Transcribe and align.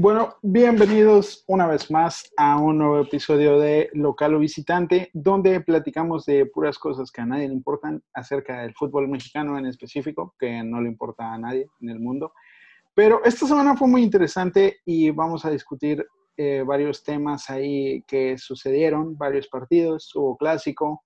Bueno, 0.00 0.36
bienvenidos 0.42 1.42
una 1.48 1.66
vez 1.66 1.90
más 1.90 2.32
a 2.36 2.56
un 2.56 2.78
nuevo 2.78 3.00
episodio 3.00 3.58
de 3.58 3.90
Local 3.94 4.36
o 4.36 4.38
Visitante, 4.38 5.10
donde 5.12 5.60
platicamos 5.60 6.24
de 6.24 6.46
puras 6.46 6.78
cosas 6.78 7.10
que 7.10 7.20
a 7.20 7.26
nadie 7.26 7.48
le 7.48 7.54
importan 7.54 8.00
acerca 8.14 8.62
del 8.62 8.74
fútbol 8.74 9.08
mexicano 9.08 9.58
en 9.58 9.66
específico, 9.66 10.36
que 10.38 10.62
no 10.62 10.80
le 10.80 10.88
importa 10.88 11.34
a 11.34 11.38
nadie 11.38 11.68
en 11.80 11.90
el 11.90 11.98
mundo. 11.98 12.32
Pero 12.94 13.24
esta 13.24 13.44
semana 13.44 13.76
fue 13.76 13.88
muy 13.88 14.04
interesante 14.04 14.76
y 14.84 15.10
vamos 15.10 15.44
a 15.44 15.50
discutir 15.50 16.06
eh, 16.36 16.62
varios 16.64 17.02
temas 17.02 17.50
ahí 17.50 18.04
que 18.06 18.38
sucedieron, 18.38 19.18
varios 19.18 19.48
partidos, 19.48 20.14
hubo 20.14 20.36
clásico, 20.36 21.02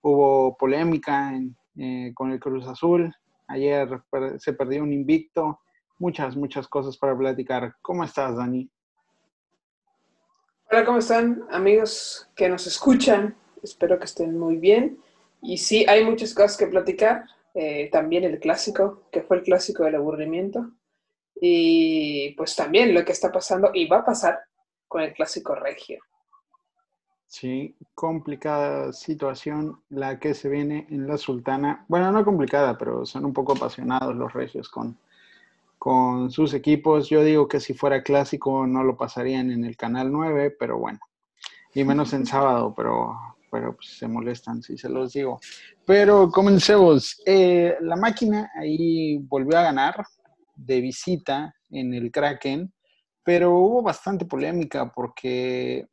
hubo 0.00 0.56
polémica 0.56 1.38
eh, 1.76 2.12
con 2.14 2.32
el 2.32 2.40
Cruz 2.40 2.66
Azul, 2.66 3.14
ayer 3.48 4.00
se 4.38 4.54
perdió 4.54 4.82
un 4.82 4.94
invicto 4.94 5.60
muchas, 6.00 6.34
muchas 6.34 6.66
cosas 6.66 6.96
para 6.96 7.16
platicar. 7.16 7.76
¿Cómo 7.82 8.02
estás, 8.02 8.36
Dani? 8.36 8.68
Hola, 10.70 10.84
¿cómo 10.84 10.98
están 10.98 11.44
amigos 11.50 12.28
que 12.34 12.48
nos 12.48 12.66
escuchan? 12.66 13.36
Espero 13.62 13.98
que 13.98 14.06
estén 14.06 14.38
muy 14.38 14.56
bien. 14.56 14.98
Y 15.42 15.58
sí, 15.58 15.84
hay 15.88 16.04
muchas 16.04 16.34
cosas 16.34 16.56
que 16.56 16.66
platicar. 16.66 17.24
Eh, 17.54 17.90
también 17.92 18.24
el 18.24 18.38
clásico, 18.40 19.02
que 19.12 19.22
fue 19.22 19.38
el 19.38 19.42
clásico 19.42 19.84
del 19.84 19.96
aburrimiento. 19.96 20.70
Y 21.34 22.30
pues 22.36 22.56
también 22.56 22.94
lo 22.94 23.04
que 23.04 23.12
está 23.12 23.30
pasando 23.30 23.70
y 23.74 23.86
va 23.86 23.98
a 23.98 24.04
pasar 24.04 24.40
con 24.88 25.02
el 25.02 25.12
clásico 25.12 25.54
regio. 25.54 26.00
Sí, 27.26 27.76
complicada 27.94 28.92
situación 28.92 29.82
la 29.88 30.18
que 30.18 30.34
se 30.34 30.48
viene 30.48 30.86
en 30.90 31.06
la 31.06 31.16
Sultana. 31.16 31.84
Bueno, 31.88 32.10
no 32.10 32.24
complicada, 32.24 32.76
pero 32.76 33.06
son 33.06 33.24
un 33.24 33.32
poco 33.32 33.52
apasionados 33.52 34.16
los 34.16 34.32
regios 34.32 34.68
con, 34.68 34.98
con 35.80 36.30
sus 36.30 36.52
equipos. 36.52 37.08
Yo 37.08 37.24
digo 37.24 37.48
que 37.48 37.58
si 37.58 37.72
fuera 37.72 38.02
clásico 38.02 38.66
no 38.66 38.84
lo 38.84 38.98
pasarían 38.98 39.50
en 39.50 39.64
el 39.64 39.78
canal 39.78 40.12
9, 40.12 40.54
pero 40.58 40.78
bueno, 40.78 41.00
y 41.74 41.82
menos 41.84 42.12
en 42.12 42.26
sábado, 42.26 42.74
pero, 42.76 43.16
pero 43.50 43.74
pues, 43.74 43.96
se 43.96 44.06
molestan 44.06 44.62
si 44.62 44.76
se 44.76 44.90
los 44.90 45.14
digo. 45.14 45.40
Pero 45.86 46.30
comencemos. 46.30 47.22
Eh, 47.24 47.76
la 47.80 47.96
máquina 47.96 48.50
ahí 48.60 49.16
volvió 49.22 49.58
a 49.58 49.62
ganar 49.62 50.04
de 50.54 50.82
visita 50.82 51.54
en 51.70 51.94
el 51.94 52.12
Kraken, 52.12 52.70
pero 53.24 53.54
hubo 53.54 53.80
bastante 53.80 54.26
polémica 54.26 54.92
porque 54.92 55.88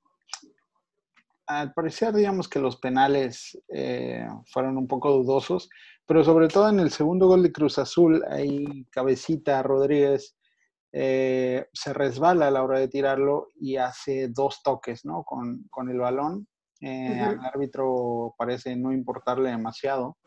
al 1.48 1.74
parecer, 1.74 2.14
digamos 2.14 2.50
que 2.50 2.60
los 2.60 2.76
penales 2.76 3.58
eh, 3.70 4.28
fueron 4.52 4.78
un 4.78 4.88
poco 4.88 5.12
dudosos, 5.12 5.70
pero 6.06 6.24
sobre 6.24 6.50
todo 6.50 6.70
en 6.70 6.80
el 6.80 6.92
segundo 6.92 7.28
gol 7.28 7.42
de 7.42 7.54
Cruz 7.54 7.80
Azul, 7.80 8.24
ahí 8.30 8.86
Cabecita 8.92 9.64
Rodríguez 9.64 10.38
eh, 10.92 11.68
se 11.72 11.94
resbala 11.94 12.48
a 12.48 12.52
la 12.52 12.64
hora 12.64 12.80
de 12.80 12.90
tirarlo 12.90 13.50
y 13.60 13.78
hace 13.78 14.28
dos 14.28 14.62
toques, 14.62 15.06
¿no? 15.06 15.24
Con, 15.24 15.90
el 15.90 16.00
balón. 16.00 16.48
Eh, 16.82 17.20
al 17.20 17.44
árbitro 17.44 18.36
parece 18.38 18.76
no 18.76 18.92
importarle 18.92 19.50
demasiado 19.50 20.18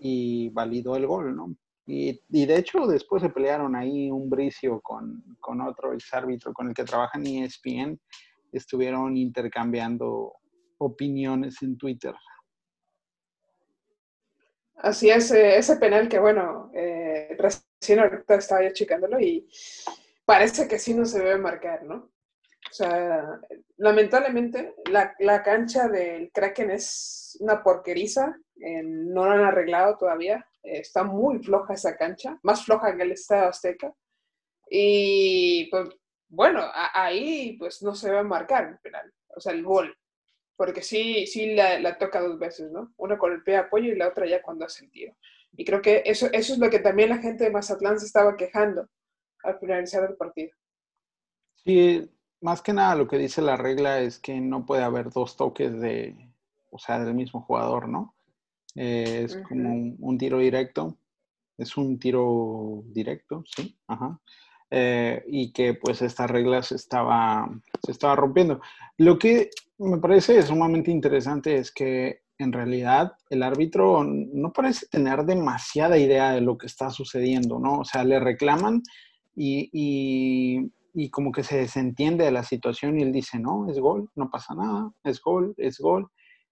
y 0.00 0.48
validó 0.50 0.96
el 0.96 1.06
gol, 1.06 1.36
¿no? 1.36 1.54
Y, 1.86 2.20
de 2.28 2.56
hecho 2.56 2.86
después 2.86 3.22
se 3.22 3.30
pelearon 3.30 3.74
ahí 3.76 4.10
un 4.10 4.30
bricio 4.30 4.80
con, 4.80 5.36
con 5.40 5.60
otro 5.60 5.92
ex 5.92 6.12
árbitro 6.14 6.52
con 6.52 6.68
el 6.68 6.74
que 6.74 6.84
trabaja 6.84 7.18
en 7.18 7.26
ESPN 7.26 8.00
estuvieron 8.52 9.16
intercambiando 9.16 10.34
opiniones 10.78 11.62
en 11.62 11.76
Twitter. 11.76 12.14
Así 14.76 15.10
es, 15.10 15.30
eh, 15.30 15.58
ese 15.58 15.76
penal 15.76 16.08
que 16.08 16.18
bueno, 16.18 16.70
eh, 16.74 17.36
recién 17.38 17.98
ahorita 17.98 18.36
estaba 18.36 18.62
yo 18.62 18.72
checándolo 18.72 19.20
y 19.20 19.46
parece 20.24 20.66
que 20.66 20.78
sí 20.78 20.94
no 20.94 21.04
se 21.04 21.18
debe 21.18 21.36
marcar, 21.36 21.84
¿no? 21.84 21.96
O 21.96 22.72
sea, 22.72 23.40
lamentablemente 23.76 24.74
la, 24.90 25.14
la 25.18 25.42
cancha 25.42 25.88
del 25.88 26.30
Kraken 26.32 26.70
es 26.70 27.36
una 27.40 27.62
porqueriza, 27.62 28.34
eh, 28.60 28.82
no 28.82 29.26
lo 29.26 29.32
han 29.32 29.44
arreglado 29.44 29.98
todavía, 29.98 30.46
está 30.62 31.02
muy 31.02 31.40
floja 31.40 31.74
esa 31.74 31.96
cancha, 31.96 32.38
más 32.42 32.64
floja 32.64 32.96
que 32.96 33.02
el 33.02 33.12
Estado 33.12 33.48
Azteca. 33.48 33.92
Y 34.70 35.68
pues 35.70 35.88
bueno, 36.30 36.62
ahí 36.94 37.56
pues 37.58 37.82
no 37.82 37.94
se 37.94 38.08
debe 38.08 38.22
marcar 38.22 38.68
el 38.68 38.78
penal, 38.78 39.12
o 39.36 39.40
sea, 39.40 39.52
el 39.52 39.64
gol, 39.64 39.94
porque 40.56 40.80
sí, 40.80 41.26
sí 41.26 41.54
la, 41.54 41.98
toca 41.98 42.20
dos 42.20 42.38
veces, 42.38 42.70
¿no? 42.70 42.92
Una 42.96 43.18
con 43.18 43.32
el 43.32 43.42
pie 43.42 43.54
de 43.54 43.60
apoyo 43.60 43.92
y 43.92 43.96
la 43.96 44.08
otra 44.08 44.26
ya 44.26 44.40
cuando 44.40 44.64
hace 44.64 44.84
el 44.84 44.90
tiro. 44.90 45.16
Y 45.52 45.64
creo 45.64 45.82
que 45.82 46.02
eso, 46.06 46.28
eso 46.32 46.52
es 46.52 46.58
lo 46.58 46.70
que 46.70 46.78
también 46.78 47.08
la 47.08 47.18
gente 47.18 47.44
de 47.44 47.50
Mazatlán 47.50 47.98
se 47.98 48.06
estaba 48.06 48.36
quejando 48.36 48.88
al 49.42 49.58
finalizar 49.58 50.08
el 50.08 50.16
partido. 50.16 50.52
Sí, 51.64 52.08
más 52.40 52.62
que 52.62 52.72
nada 52.72 52.94
lo 52.94 53.08
que 53.08 53.18
dice 53.18 53.42
la 53.42 53.56
regla 53.56 54.00
es 54.00 54.20
que 54.20 54.40
no 54.40 54.64
puede 54.64 54.84
haber 54.84 55.10
dos 55.10 55.36
toques 55.36 55.78
de, 55.80 56.30
o 56.70 56.78
sea, 56.78 57.04
del 57.04 57.14
mismo 57.14 57.42
jugador, 57.42 57.88
¿no? 57.88 58.14
Eh, 58.76 59.22
es 59.24 59.36
como 59.48 59.72
un, 59.72 59.96
un, 59.98 60.16
tiro 60.16 60.38
directo. 60.38 60.96
Es 61.58 61.76
un 61.76 61.98
tiro 61.98 62.82
directo, 62.86 63.42
sí, 63.44 63.76
ajá. 63.88 64.20
Eh, 64.72 65.24
y 65.26 65.52
que 65.52 65.74
pues 65.74 66.00
esta 66.00 66.28
regla 66.28 66.62
se 66.62 66.76
estaba, 66.76 67.50
se 67.84 67.90
estaba 67.90 68.14
rompiendo. 68.14 68.60
Lo 68.98 69.18
que 69.18 69.50
me 69.78 69.98
parece 69.98 70.40
sumamente 70.42 70.92
interesante 70.92 71.56
es 71.56 71.72
que 71.72 72.22
en 72.38 72.52
realidad 72.52 73.12
el 73.30 73.42
árbitro 73.42 74.04
no 74.04 74.52
parece 74.52 74.86
tener 74.86 75.24
demasiada 75.24 75.98
idea 75.98 76.32
de 76.32 76.40
lo 76.40 76.56
que 76.56 76.66
está 76.66 76.90
sucediendo, 76.90 77.58
¿no? 77.58 77.80
O 77.80 77.84
sea, 77.84 78.04
le 78.04 78.20
reclaman 78.20 78.82
y, 79.34 79.68
y, 79.72 80.70
y 80.94 81.10
como 81.10 81.32
que 81.32 81.42
se 81.42 81.58
desentiende 81.58 82.24
de 82.24 82.32
la 82.32 82.44
situación 82.44 82.98
y 82.98 83.02
él 83.02 83.12
dice, 83.12 83.38
no, 83.38 83.68
es 83.68 83.78
gol, 83.78 84.08
no 84.14 84.30
pasa 84.30 84.54
nada, 84.54 84.92
es 85.04 85.20
gol, 85.20 85.54
es 85.56 85.78
gol. 85.78 86.08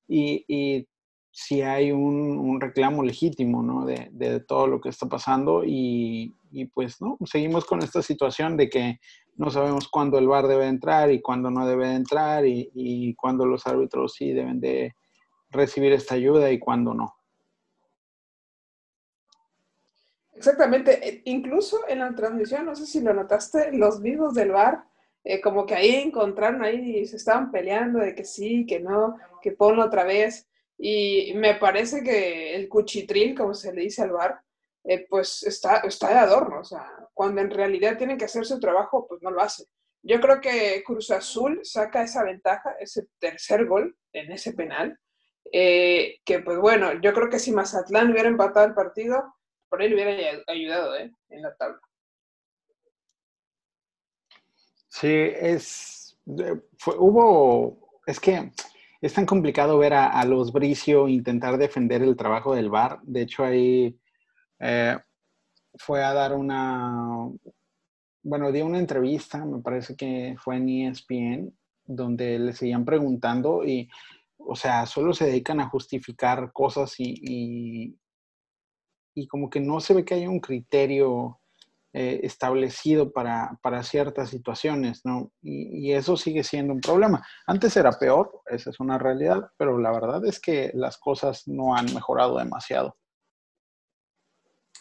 Y, 0.09 0.45
y 0.49 0.89
si 1.31 1.63
hay 1.63 1.93
un, 1.93 2.61
reclamo 2.61 3.03
legítimo 3.03 3.63
¿no? 3.63 3.85
de, 3.85 4.41
todo 4.41 4.67
lo 4.67 4.81
que 4.81 4.89
está 4.89 5.07
pasando 5.07 5.63
y, 5.65 6.35
pues 6.75 7.01
no, 7.01 7.17
seguimos 7.25 7.65
con 7.65 7.83
esta 7.83 8.03
situación 8.03 8.57
de 8.57 8.69
que 8.69 9.01
no 9.37 9.51
sabemos 9.51 9.89
cuándo 9.89 10.19
el 10.19 10.27
VAR 10.27 10.49
debe 10.49 10.67
entrar 10.67 11.13
y 11.13 11.21
cuándo 11.21 11.51
no 11.51 11.67
debe 11.67 11.95
entrar 11.95 12.45
y, 12.47 12.71
y 12.75 13.15
cuándo 13.15 13.47
los 13.47 13.67
árbitros 13.67 14.15
sí 14.15 14.33
deben 14.33 14.61
de 14.61 14.95
recibir 15.51 15.93
esta 15.93 16.15
ayuda 16.15 16.51
y 16.51 16.59
cuándo 16.59 16.95
no. 16.95 17.15
Exactamente, 20.39 21.09
e, 21.09 21.23
incluso 21.25 21.81
en 21.89 21.99
la 21.99 22.15
transmisión, 22.15 22.65
no 22.65 22.77
sé 22.77 22.87
si 22.87 23.01
lo 23.01 23.13
notaste, 23.13 23.73
los 23.73 24.01
vivos 24.01 24.35
del 24.35 24.53
VAR, 24.53 24.85
eh, 25.25 25.41
como 25.41 25.67
que 25.67 25.75
ahí 25.75 25.97
encontraron 25.97 26.63
ahí 26.63 27.05
se 27.07 27.17
estaban 27.17 27.51
peleando 27.51 27.99
de 27.99 28.15
que 28.15 28.25
sí, 28.25 28.65
que 28.65 28.81
no, 28.81 29.17
que 29.43 29.53
ponlo 29.53 29.85
otra 29.85 30.05
vez. 30.05 30.48
Y 30.79 31.33
me 31.35 31.57
parece 31.57 32.03
que 32.03 32.55
el 32.55 32.69
cuchitril, 32.69 33.37
como 33.37 33.53
se 33.55 33.73
le 33.73 33.83
dice 33.83 34.03
al 34.03 34.13
bar, 34.13 34.41
eh, 34.85 35.07
pues 35.11 35.43
está, 35.43 35.79
está 35.79 36.09
de 36.09 36.19
adorno. 36.19 36.61
O 36.61 36.65
sea, 36.65 36.87
cuando 37.13 37.41
en 37.41 37.51
realidad 37.51 37.99
tienen 37.99 38.17
que 38.17 38.27
hacer 38.27 38.47
su 38.47 38.61
trabajo, 38.61 39.07
pues 39.09 39.21
no 39.23 39.31
lo 39.31 39.41
hace. 39.41 39.65
Yo 40.03 40.21
creo 40.21 40.41
que 40.41 40.83
Cruz 40.87 41.11
Azul 41.11 41.61
saca 41.65 42.03
esa 42.03 42.23
ventaja, 42.23 42.77
ese 42.79 43.09
tercer 43.19 43.67
gol 43.67 43.97
en 44.13 44.31
ese 44.31 44.53
penal. 44.53 44.99
Eh, 45.53 46.21
que 46.25 46.41
pues 46.41 46.59
bueno, 46.59 47.01
yo 47.01 47.13
creo 47.13 47.29
que 47.29 47.39
si 47.39 47.53
Mazatlán 47.53 48.13
hubiera 48.13 48.29
empatado 48.29 48.67
el 48.67 48.75
partido, 48.75 49.35
por 49.69 49.81
le 49.81 49.95
hubiera 49.95 50.43
ayudado 50.47 50.97
¿eh? 50.97 51.13
en 51.29 51.43
la 51.43 51.55
tabla. 51.57 51.81
Sí, 54.89 55.31
es. 55.37 56.19
hubo. 56.27 58.01
Es 58.07 58.19
que 58.19 58.51
es 59.01 59.15
tan 59.15 59.27
complicado 59.27 59.79
ver 59.79 59.95
a, 59.95 60.25
los 60.25 60.53
Bricio 60.53 61.09
intentar 61.09 61.57
defender 61.57 62.03
el 62.03 62.17
trabajo 62.17 62.55
del 62.55 62.71
VAR. 62.71 63.01
De 63.03 63.23
hecho, 63.23 63.45
ahí 63.45 63.97
eh, 64.59 64.97
fue 65.75 66.03
a 66.03 66.13
dar 66.13 66.35
una, 66.35 67.31
bueno, 68.23 68.51
dio 68.51 68.67
una 68.67 68.79
entrevista, 68.79 69.45
me 69.45 69.61
parece 69.61 69.95
que 69.95 70.37
fue 70.39 70.57
en 70.57 70.69
ESPN, 70.69 71.57
donde 71.85 72.39
le 72.39 72.53
seguían 72.53 72.85
preguntando 72.85 73.65
y, 73.65 73.89
o 74.37 74.57
sea, 74.57 74.85
solo 74.87 75.15
se 75.15 75.27
dedican 75.27 75.61
a 75.61 75.69
justificar 75.69 76.53
cosas 76.53 76.95
y, 76.99 77.97
y 79.15 79.27
como 79.29 79.49
que 79.49 79.61
no 79.61 79.81
se 79.81 79.95
ve 79.95 80.05
que 80.05 80.15
haya 80.15 80.29
un 80.29 80.41
criterio 80.41 81.41
eh, 82.01 82.21
establecido 82.23 83.11
para, 83.11 83.59
ciertas 83.83 84.31
situaciones, 84.31 85.01
¿no? 85.05 85.33
Y, 85.43 85.93
eso 85.93 86.17
sigue 86.17 86.45
siendo 86.45 86.73
un 86.73 86.81
problema. 86.81 87.27
Antes 87.45 87.77
era 87.77 87.91
peor, 87.91 88.41
esa 88.47 88.71
es 88.71 88.79
una 88.79 88.99
realidad, 88.99 89.51
pero 89.57 89.79
la 89.79 89.91
verdad 89.91 90.25
es 90.25 90.39
que 90.39 90.71
las 90.75 90.97
cosas 90.97 91.49
no 91.49 91.75
han 91.75 91.93
mejorado 91.93 92.39
demasiado. 92.39 92.97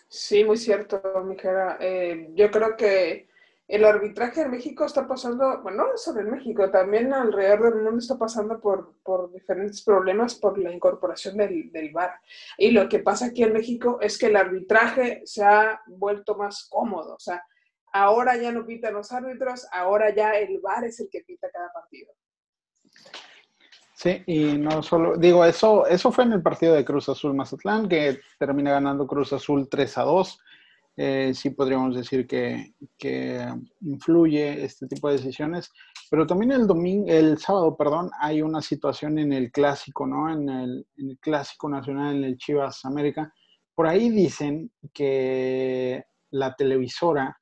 Sí, 0.07 0.43
muy 0.43 0.57
cierto, 0.57 1.01
Mijera. 1.25 1.77
Eh, 1.79 2.29
yo 2.35 2.51
creo 2.51 2.77
que 2.77 3.29
el 3.67 3.83
arbitraje 3.83 4.41
en 4.41 4.51
México 4.51 4.85
está 4.85 5.07
pasando, 5.07 5.61
bueno, 5.61 5.87
no 5.87 5.97
solo 5.97 6.21
en 6.21 6.31
México, 6.31 6.71
también 6.71 7.13
alrededor 7.13 7.73
del 7.73 7.83
mundo 7.83 7.99
está 7.99 8.17
pasando 8.17 8.61
por, 8.61 8.95
por 9.03 9.31
diferentes 9.33 9.81
problemas 9.81 10.35
por 10.35 10.57
la 10.57 10.71
incorporación 10.71 11.35
del, 11.35 11.69
del, 11.71 11.91
VAR. 11.91 12.13
Y 12.57 12.71
lo 12.71 12.87
que 12.87 12.99
pasa 12.99 13.25
aquí 13.25 13.43
en 13.43 13.53
México 13.53 13.99
es 14.01 14.17
que 14.17 14.27
el 14.27 14.37
arbitraje 14.37 15.21
se 15.25 15.43
ha 15.43 15.81
vuelto 15.87 16.35
más 16.35 16.67
cómodo. 16.69 17.15
O 17.15 17.19
sea, 17.19 17.43
ahora 17.91 18.37
ya 18.37 18.53
no 18.53 18.65
pitan 18.65 18.93
los 18.93 19.11
árbitros, 19.11 19.67
ahora 19.73 20.15
ya 20.15 20.31
el 20.37 20.59
VAR 20.59 20.85
es 20.85 21.01
el 21.01 21.09
que 21.11 21.21
pita 21.21 21.49
cada 21.51 21.71
partido. 21.73 22.13
Sí, 23.95 24.23
y 24.27 24.57
no 24.59 24.81
solo, 24.81 25.17
digo, 25.17 25.43
eso, 25.43 25.87
eso 25.87 26.11
fue 26.11 26.23
en 26.23 26.33
el 26.33 26.41
partido 26.43 26.73
de 26.73 26.85
Cruz 26.85 27.09
Azul 27.09 27.33
Mazatlán, 27.33 27.89
que 27.89 28.19
termina 28.39 28.71
ganando 28.71 29.07
Cruz 29.07 29.33
Azul 29.33 29.67
3 29.67 29.97
a 29.97 30.03
2. 30.03 30.39
Eh, 30.99 31.31
sí 31.35 31.51
podríamos 31.51 31.95
decir 31.95 32.25
que, 32.25 32.73
influye 33.81 34.63
este 34.65 34.87
tipo 34.87 35.07
de 35.07 35.17
decisiones, 35.17 35.71
pero 36.09 36.25
también 36.25 36.51
el 36.51 36.65
domingo, 36.65 37.07
el 37.07 37.37
sábado, 37.37 37.77
perdón, 37.77 38.09
hay 38.19 38.41
una 38.41 38.61
situación 38.61 39.19
en 39.19 39.31
el 39.31 39.51
clásico, 39.51 40.07
¿no? 40.07 40.31
En 40.31 40.49
el, 40.49 40.87
en 40.97 41.11
el 41.11 41.19
clásico 41.19 41.69
nacional, 41.69 42.15
en 42.17 42.23
el 42.23 42.37
Chivas 42.37 42.83
América. 42.83 43.31
Por 43.75 43.87
ahí 43.87 44.09
dicen 44.09 44.71
que 44.91 46.03
la 46.31 46.55
televisora 46.55 47.39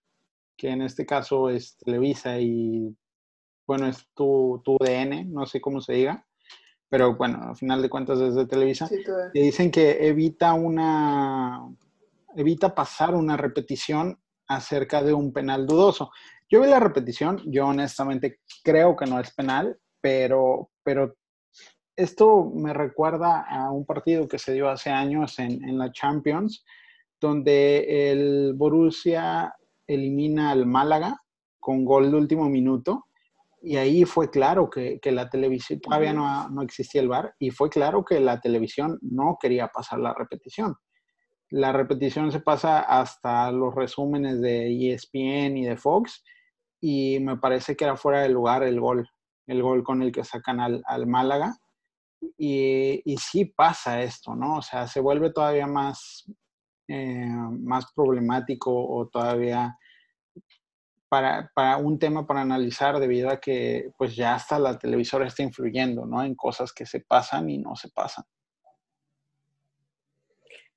que 0.58 0.70
en 0.70 0.82
este 0.82 1.06
caso 1.06 1.50
es 1.50 1.78
Televisa 1.78 2.40
y, 2.40 2.96
bueno, 3.68 3.88
es 3.88 4.08
tu, 4.14 4.62
tu 4.64 4.78
DN, 4.80 5.26
no 5.26 5.46
sé 5.46 5.60
cómo 5.62 5.82
se 5.82 5.94
diga, 5.94 6.26
pero 6.90 7.16
bueno, 7.16 7.40
al 7.42 7.56
final 7.56 7.82
de 7.82 7.90
cuentas 7.90 8.20
es 8.20 8.36
de 8.36 8.46
Televisa, 8.46 8.90
y 9.34 9.42
dicen 9.42 9.72
que 9.72 10.08
evita 10.08 10.54
una, 10.54 11.62
evita 12.36 12.74
pasar 12.76 13.16
una 13.16 13.38
repetición 13.38 14.20
acerca 14.48 15.02
de 15.02 15.14
un 15.14 15.34
penal 15.34 15.66
dudoso. 15.66 16.12
Yo 16.50 16.62
vi 16.62 16.68
la 16.68 16.80
repetición, 16.80 17.42
yo 17.46 17.68
honestamente 17.68 18.40
creo 18.64 18.96
que 18.96 19.06
no 19.06 19.20
es 19.20 19.34
penal, 19.34 19.78
pero, 20.02 20.70
pero 20.84 21.16
esto 21.96 22.52
me 22.54 22.74
recuerda 22.74 23.46
a 23.50 23.72
un 23.72 23.86
partido 23.86 24.28
que 24.28 24.38
se 24.38 24.54
dio 24.54 24.70
hace 24.70 24.92
años 24.92 25.40
en, 25.40 25.78
la 25.78 25.92
Champions, 25.92 26.64
donde 27.20 28.12
el 28.12 28.54
Borussia 28.54 29.56
elimina 29.88 30.52
al 30.52 30.66
Málaga 30.66 31.22
con 31.60 31.86
gol 31.86 32.12
de 32.12 32.18
último 32.18 32.50
minuto. 32.50 33.06
Y 33.62 33.78
ahí 33.78 34.06
fue 34.06 34.30
claro 34.30 34.70
que, 34.70 35.00
la 35.06 35.28
televisión, 35.28 35.80
todavía 35.80 36.14
no, 36.14 36.50
no, 36.50 36.62
existía 36.62 37.02
el 37.02 37.08
VAR, 37.08 37.34
y 37.40 37.50
fue 37.50 37.70
claro 37.70 38.06
que 38.06 38.20
la 38.20 38.40
televisión 38.40 39.00
no 39.02 39.38
quería 39.42 39.70
pasar 39.70 39.98
la 40.00 40.14
repetición. 40.14 40.76
La 41.56 41.72
repetición 41.72 42.34
se 42.34 42.42
pasa 42.42 42.82
hasta 42.82 43.50
los 43.50 43.74
resúmenes 43.74 44.42
de 44.42 44.92
ESPN 44.92 45.56
y 45.56 45.64
de 45.64 45.78
Fox, 45.78 46.22
y 46.82 47.18
me 47.22 47.38
parece 47.38 47.78
que 47.78 47.86
era 47.86 47.96
fuera 47.96 48.20
de 48.24 48.28
lugar 48.28 48.62
el 48.64 48.78
gol, 48.78 49.10
el 49.48 49.62
gol 49.62 49.82
con 49.82 50.02
el 50.02 50.12
que 50.12 50.26
sacan 50.26 50.60
al, 50.60 51.08
Málaga. 51.08 51.56
Y, 52.38 53.02
y, 53.06 53.16
sí 53.16 53.46
pasa 53.46 54.02
esto, 54.02 54.36
¿no? 54.36 54.58
O 54.58 54.62
sea, 54.62 54.86
se 54.88 55.00
vuelve 55.00 55.32
todavía 55.32 55.66
más, 55.66 56.30
eh, 56.90 57.26
más 57.26 57.86
problemático 57.94 58.74
o 58.74 59.08
todavía 59.08 59.78
para, 61.08 61.50
para, 61.56 61.78
un 61.78 61.98
tema 61.98 62.28
para 62.28 62.42
analizar 62.42 63.00
debido 63.00 63.30
a 63.30 63.40
que 63.40 63.94
pues 63.98 64.14
ya 64.14 64.36
hasta 64.36 64.60
la 64.60 64.78
televisora 64.78 65.26
está 65.26 65.42
influyendo, 65.44 66.06
¿no? 66.06 66.22
En 66.22 66.36
cosas 66.36 66.74
que 66.74 66.86
se 66.86 67.00
pasan 67.00 67.50
y 67.50 67.60
no 67.60 67.78
se 67.78 67.92
pasan. 67.92 68.26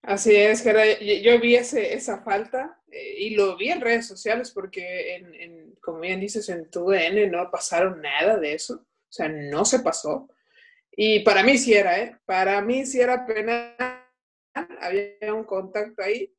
Así 0.02 0.34
es, 0.34 0.62
que 0.62 1.22
yo 1.22 1.40
vi 1.40 1.56
ese, 1.56 1.94
esa 1.94 2.22
falta 2.22 2.80
eh, 2.90 3.14
y 3.18 3.30
lo 3.30 3.56
vi 3.56 3.70
en 3.70 3.80
redes 3.80 4.06
sociales 4.06 4.50
porque, 4.52 5.16
en, 5.16 5.74
como 5.80 6.00
bien 6.00 6.20
dices, 6.20 6.48
en 6.48 6.70
tu 6.70 6.88
DN 6.88 7.26
no 7.26 7.50
pasaron 7.50 8.00
nada 8.00 8.38
de 8.38 8.54
eso, 8.54 8.74
o 8.74 9.12
sea, 9.12 9.28
no 9.28 9.64
se 9.64 9.80
pasó. 9.80 10.28
Y 10.92 11.20
para 11.20 11.42
mí 11.42 11.58
sí 11.58 11.74
era, 11.74 12.00
¿eh? 12.00 12.16
Para 12.24 12.60
mí 12.60 12.86
sí 12.86 13.00
era 13.00 13.26
pena 13.26 13.76
había 14.80 15.34
un 15.34 15.44
contacto 15.44 16.02
ahí, 16.02 16.32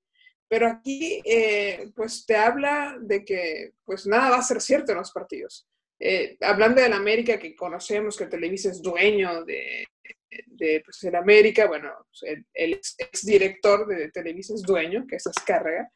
pero 0.47 0.67
aquí 0.67 1.21
pues 1.23 1.91
pues 1.95 2.25
te 2.25 2.35
habla 2.35 2.97
de 2.99 3.23
que 3.23 3.73
pues 3.85 4.07
nada 4.07 4.31
va 4.31 4.37
a 4.37 4.43
ser 4.43 4.61
cierto 4.61 4.91
en 4.91 4.97
los 4.97 5.11
partidos. 5.11 5.67
Eh, 5.99 6.37
hablando 6.41 6.81
del 6.81 6.93
América, 6.93 7.37
que 7.37 7.55
conocemos 7.55 8.17
que 8.17 8.25
Televisa 8.25 8.69
es 8.69 8.81
dueño 8.81 9.43
de, 9.43 9.85
de 10.47 10.81
pues, 10.83 11.03
el 11.03 11.15
América, 11.15 11.67
bueno, 11.67 11.91
pues, 12.07 12.37
el, 12.53 12.73
ex, 12.73 13.25
director 13.25 13.87
de 13.87 14.09
Televisa 14.11 14.53
es 14.53 14.61
dueño, 14.61 15.05
que 15.07 15.17
es 15.17 15.25
Escárrega, 15.25 15.91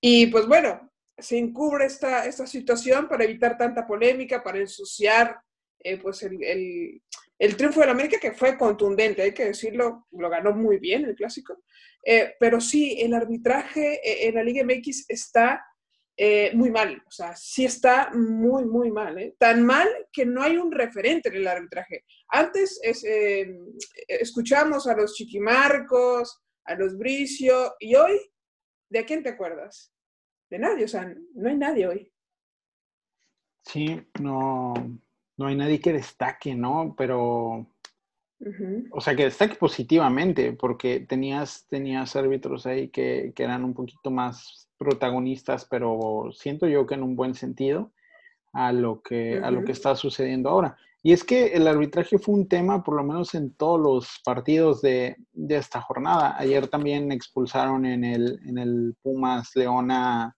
y 0.00 0.26
pues 0.26 0.46
bueno, 0.46 0.92
se 1.18 1.38
encubre 1.38 1.86
esta, 1.86 2.26
esta 2.26 2.46
situación 2.46 3.08
para 3.08 3.24
evitar 3.24 3.56
tanta 3.56 3.86
polémica, 3.86 4.42
para 4.42 4.58
ensuciar 4.58 5.38
eh, 5.84 5.98
pues 5.98 6.22
el, 6.22 7.02
el 7.42 7.56
triunfo 7.56 7.80
del 7.80 7.90
América 7.90 8.18
que 8.20 8.32
fue 8.32 8.56
contundente, 8.56 9.20
hay 9.20 9.32
que 9.32 9.46
decirlo, 9.46 10.06
lo 10.12 10.30
ganó 10.30 10.52
muy 10.52 10.78
bien 10.78 11.04
el 11.04 11.16
clásico, 11.16 11.62
eh, 12.04 12.34
pero 12.38 12.60
sí, 12.60 13.00
el 13.00 13.14
arbitraje 13.14 13.94
eh, 13.94 14.28
en 14.28 14.36
la 14.36 14.44
Liga 14.44 14.64
MX 14.64 15.06
está 15.08 15.64
eh, 16.24 16.52
muy 16.54 16.70
mal, 16.70 17.02
o 17.04 17.10
sea, 17.10 17.34
sí 17.34 17.64
está 17.64 18.12
muy, 18.14 18.64
muy 18.64 18.92
mal, 18.92 19.34
tan 19.38 19.64
mal 19.64 19.88
que 20.12 20.24
no 20.24 20.40
hay 20.40 20.56
un 20.56 20.70
referente 20.70 21.30
en 21.30 21.34
el 21.34 21.48
arbitraje. 21.48 22.04
Antes 22.28 22.80
escuchamos 24.06 24.86
a 24.86 24.94
los 24.94 25.14
Chiquimarcos, 25.14 26.40
a 26.64 26.76
los 26.76 26.96
Bricio, 26.96 27.74
y 27.80 27.96
hoy, 27.96 28.20
¿de 28.88 29.04
quién 29.04 29.24
te 29.24 29.30
acuerdas? 29.30 29.92
De 30.48 30.60
nadie, 30.60 30.84
o 30.84 30.88
sea, 30.88 31.12
no 31.34 31.48
hay 31.48 31.56
nadie 31.56 31.88
hoy. 31.88 32.12
Sí, 33.64 34.00
no, 34.20 34.74
no 35.36 35.46
hay 35.46 35.56
nadie 35.56 35.80
que 35.80 35.92
destaque, 35.92 36.54
¿no? 36.54 36.94
Pero, 36.96 37.66
o 38.92 39.00
sea, 39.00 39.16
que 39.16 39.24
destaque 39.24 39.56
positivamente, 39.56 40.52
porque 40.52 41.00
tenías, 41.00 41.66
tenías 41.68 42.14
árbitros 42.14 42.64
ahí 42.66 42.90
que, 42.90 43.32
eran 43.36 43.64
un 43.64 43.74
poquito 43.74 44.12
más 44.12 44.68
protagonistas, 44.82 45.64
pero 45.64 46.30
siento 46.32 46.66
yo 46.66 46.86
que 46.86 46.94
en 46.94 47.02
un 47.02 47.16
buen 47.16 47.34
sentido 47.34 47.92
a 48.52 48.72
lo 48.72 49.02
que, 49.02 49.40
a 49.42 49.50
lo 49.50 49.64
que 49.64 49.72
está 49.72 49.94
sucediendo 49.96 50.50
ahora. 50.50 50.76
Y 51.04 51.12
es 51.12 51.24
que 51.24 51.46
el 51.46 51.66
arbitraje 51.66 52.18
fue 52.18 52.34
un 52.34 52.48
tema, 52.48 52.84
por 52.84 52.94
lo 52.94 53.02
menos 53.02 53.34
en 53.34 53.52
todos 53.54 53.80
los 53.80 54.20
partidos 54.24 54.80
de, 54.82 55.16
esta 55.48 55.80
jornada. 55.80 56.36
Ayer 56.38 56.68
también 56.68 57.10
expulsaron 57.10 57.84
en 57.86 58.04
el, 58.04 58.38
en 58.46 58.58
el 58.58 58.94
Pumas 59.02 59.50
Leona 59.56 60.36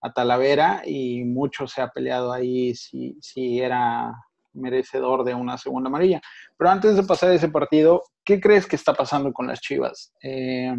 a 0.00 0.12
Talavera 0.12 0.82
y 0.86 1.24
mucho 1.24 1.66
se 1.66 1.82
ha 1.82 1.88
peleado 1.88 2.32
ahí 2.32 2.74
si, 2.74 3.18
si 3.20 3.60
era 3.60 4.14
merecedor 4.54 5.22
de 5.24 5.34
una 5.34 5.58
segunda 5.58 5.88
amarilla. 5.88 6.20
Pero 6.56 6.70
antes 6.70 6.96
de 6.96 7.02
pasar 7.02 7.32
ese 7.32 7.48
partido, 7.48 8.02
¿qué 8.24 8.40
crees 8.40 8.66
que 8.66 8.76
está 8.76 8.94
pasando 8.94 9.32
con 9.32 9.46
las 9.46 9.60
Chivas? 9.60 10.14
Eh, 10.22 10.74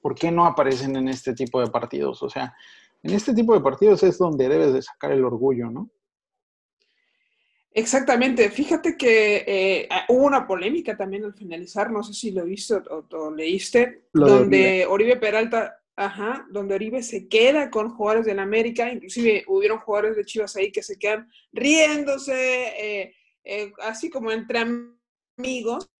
¿Por 0.00 0.14
qué 0.14 0.30
no 0.30 0.46
aparecen 0.46 0.96
en 0.96 1.08
este 1.08 1.34
tipo 1.34 1.60
de 1.60 1.70
partidos? 1.70 2.22
O 2.22 2.30
sea, 2.30 2.54
en 3.02 3.14
este 3.14 3.34
tipo 3.34 3.54
de 3.54 3.60
partidos 3.60 4.02
es 4.02 4.18
donde 4.18 4.48
debes 4.48 4.72
de 4.72 4.82
sacar 4.82 5.12
el 5.12 5.24
orgullo, 5.24 5.70
¿no? 5.70 5.90
Exactamente. 7.70 8.50
Fíjate 8.50 8.96
que 8.96 9.44
eh, 9.46 9.88
hubo 10.08 10.24
una 10.24 10.46
polémica 10.46 10.96
también 10.96 11.24
al 11.24 11.34
finalizar, 11.34 11.90
no 11.90 12.02
sé 12.02 12.12
si 12.12 12.30
lo 12.32 12.44
viste 12.44 12.74
o, 12.74 13.30
leíste, 13.30 14.08
donde 14.12 14.86
Oribe 14.86 15.16
Peralta 15.16 15.78
Ajá, 16.00 16.46
donde 16.48 16.76
Oribe 16.76 17.02
se 17.02 17.26
queda 17.26 17.70
con 17.70 17.90
jugadores 17.90 18.24
del 18.24 18.38
América, 18.38 18.88
inclusive 18.88 19.42
hubieron 19.48 19.80
jugadores 19.80 20.14
de 20.14 20.24
Chivas 20.24 20.54
ahí 20.54 20.70
que 20.70 20.80
se 20.80 20.96
quedan 20.96 21.28
riéndose, 21.52 22.68
eh, 22.78 23.14
eh, 23.42 23.72
así 23.82 24.08
como 24.08 24.30
entre 24.30 24.60
amigos, 24.60 25.90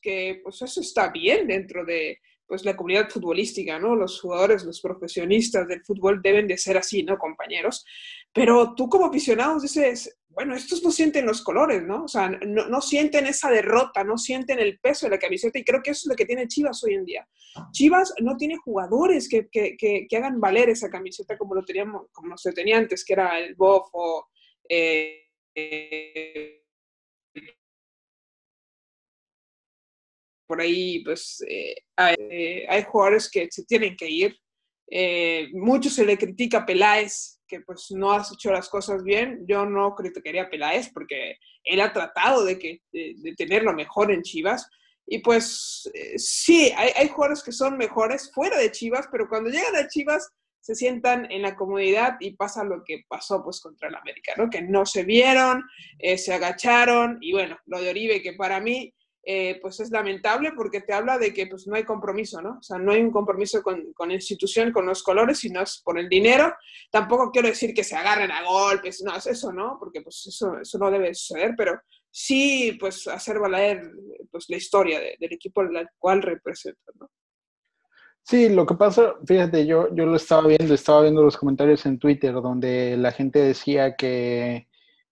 que 0.00 0.40
pues 0.42 0.62
eso 0.62 0.80
está 0.80 1.10
bien 1.10 1.46
dentro 1.46 1.84
de 1.84 2.20
pues 2.54 2.64
la 2.64 2.76
comunidad 2.76 3.10
futbolística, 3.10 3.80
¿no? 3.80 3.96
Los 3.96 4.20
jugadores, 4.20 4.62
los 4.62 4.80
profesionistas 4.80 5.66
del 5.66 5.84
fútbol 5.84 6.22
deben 6.22 6.46
de 6.46 6.56
ser 6.56 6.76
así, 6.78 7.02
¿no, 7.02 7.18
compañeros? 7.18 7.84
Pero 8.32 8.76
tú 8.76 8.88
como 8.88 9.06
aficionado 9.06 9.58
dices, 9.58 10.16
bueno, 10.28 10.54
estos 10.54 10.80
no 10.84 10.92
sienten 10.92 11.26
los 11.26 11.42
colores, 11.42 11.82
¿no? 11.82 12.04
O 12.04 12.08
sea, 12.08 12.28
no, 12.28 12.80
sienten 12.80 13.26
esa 13.26 13.50
derrota, 13.50 14.04
no 14.04 14.16
sienten 14.18 14.60
el 14.60 14.78
peso 14.78 15.06
de 15.06 15.10
la 15.10 15.18
camiseta 15.18 15.58
y 15.58 15.64
creo 15.64 15.82
que 15.82 15.90
eso 15.90 16.02
es 16.04 16.10
lo 16.10 16.14
que 16.14 16.26
tiene 16.26 16.46
Chivas 16.46 16.84
hoy 16.84 16.94
en 16.94 17.04
día. 17.04 17.28
Chivas 17.72 18.14
no 18.20 18.36
tiene 18.36 18.56
jugadores 18.56 19.28
que, 19.28 20.06
hagan 20.16 20.38
valer 20.38 20.68
esa 20.68 20.88
camiseta 20.88 21.36
como 21.36 21.56
lo 21.56 21.64
teníamos, 21.64 22.06
como 22.12 22.38
se 22.38 22.52
tenía 22.52 22.78
antes, 22.78 23.04
que 23.04 23.14
era 23.14 23.36
el 23.40 23.56
Bofo, 23.56 24.28
eh, 24.68 25.22
por 30.54 30.62
ahí, 30.62 31.02
pues, 31.02 31.44
eh, 31.48 31.74
eh, 31.98 32.64
hay, 32.68 32.84
jugadores 32.84 33.28
que 33.28 33.48
se 33.50 33.64
tienen 33.64 33.96
que 33.96 34.08
ir. 34.08 34.38
mucho 35.52 35.90
se 35.90 36.04
le 36.04 36.16
critica 36.16 36.58
a 36.58 36.66
Peláez 36.66 37.40
que 37.46 37.60
pues 37.60 37.90
no 37.90 38.12
has 38.12 38.32
hecho 38.32 38.52
las 38.52 38.68
cosas 38.68 39.02
bien, 39.02 39.44
yo 39.46 39.66
no 39.66 39.94
criticaría 39.94 40.44
a 40.44 40.50
Peláez 40.50 40.90
porque 40.92 41.36
él 41.64 41.80
ha 41.80 41.92
tratado 41.92 42.44
de, 42.44 42.58
que, 42.58 42.80
de, 42.92 43.34
tener 43.36 43.62
lo 43.64 43.74
mejor 43.74 44.12
en 44.12 44.22
Chivas. 44.22 44.68
Y 45.06 45.18
pues 45.18 45.90
eh, 45.92 46.18
sí, 46.18 46.72
hay, 46.76 46.90
hay, 46.96 47.08
jugadores 47.08 47.42
que 47.42 47.52
son 47.52 47.76
mejores 47.76 48.30
fuera 48.32 48.56
de 48.56 48.70
Chivas, 48.70 49.08
pero 49.10 49.28
cuando 49.28 49.50
llegan 49.50 49.76
a 49.76 49.88
Chivas 49.88 50.30
se 50.60 50.74
sientan 50.74 51.30
en 51.30 51.42
la 51.42 51.56
comodidad 51.56 52.16
y 52.20 52.36
pasa 52.36 52.64
lo 52.64 52.82
que 52.84 53.02
pasó 53.06 53.44
pues 53.44 53.60
contra 53.60 53.88
el 53.88 53.96
América, 53.96 54.32
¿no? 54.38 54.48
Que 54.48 54.62
no 54.62 54.86
se 54.86 55.02
vieron, 55.02 55.62
eh, 55.98 56.16
se 56.16 56.32
agacharon 56.32 57.18
y 57.20 57.32
bueno, 57.32 57.58
lo 57.66 57.82
de 57.82 57.90
Oribe 57.90 58.22
que 58.22 58.32
para 58.32 58.60
mí 58.60 58.94
eh, 59.26 59.58
pues 59.62 59.80
es 59.80 59.90
lamentable 59.90 60.52
porque 60.54 60.80
te 60.80 60.92
habla 60.92 61.18
de 61.18 61.32
que 61.32 61.46
pues 61.46 61.66
no 61.66 61.74
hay 61.76 61.84
compromiso, 61.84 62.42
¿no? 62.42 62.58
O 62.58 62.62
sea, 62.62 62.78
no 62.78 62.92
hay 62.92 63.00
un 63.00 63.10
compromiso 63.10 63.62
con, 63.62 63.92
con 63.92 64.08
la 64.08 64.14
institución, 64.14 64.72
con 64.72 64.86
los 64.86 65.02
colores, 65.02 65.38
sino 65.38 65.62
es 65.62 65.80
por 65.82 65.98
el 65.98 66.08
dinero. 66.08 66.54
Tampoco 66.90 67.30
quiero 67.30 67.48
decir 67.48 67.72
que 67.72 67.84
se 67.84 67.96
agarren 67.96 68.30
a 68.30 68.44
golpes, 68.44 69.02
no, 69.02 69.16
es 69.16 69.26
eso, 69.26 69.52
¿no? 69.52 69.76
Porque 69.78 70.02
pues 70.02 70.26
eso, 70.26 70.58
eso 70.60 70.78
no 70.78 70.90
debe 70.90 71.14
suceder, 71.14 71.54
pero 71.56 71.80
sí, 72.10 72.76
pues 72.78 73.06
hacer 73.08 73.38
valer 73.38 73.90
pues, 74.30 74.46
la 74.48 74.56
historia 74.56 75.00
del 75.00 75.32
equipo 75.32 75.62
al 75.62 75.88
cual 75.98 76.22
representa, 76.22 76.92
¿no? 77.00 77.10
Sí, 78.26 78.48
lo 78.48 78.64
que 78.64 78.74
pasa, 78.74 79.16
fíjate, 79.26 79.66
yo, 79.66 79.94
yo 79.94 80.06
lo 80.06 80.16
estaba 80.16 80.46
viendo, 80.46 80.72
estaba 80.72 81.02
viendo 81.02 81.22
los 81.22 81.36
comentarios 81.36 81.84
en 81.84 81.98
Twitter 81.98 82.32
donde 82.32 82.96
la 82.96 83.12
gente 83.12 83.38
decía 83.38 83.96
que, 83.96 84.66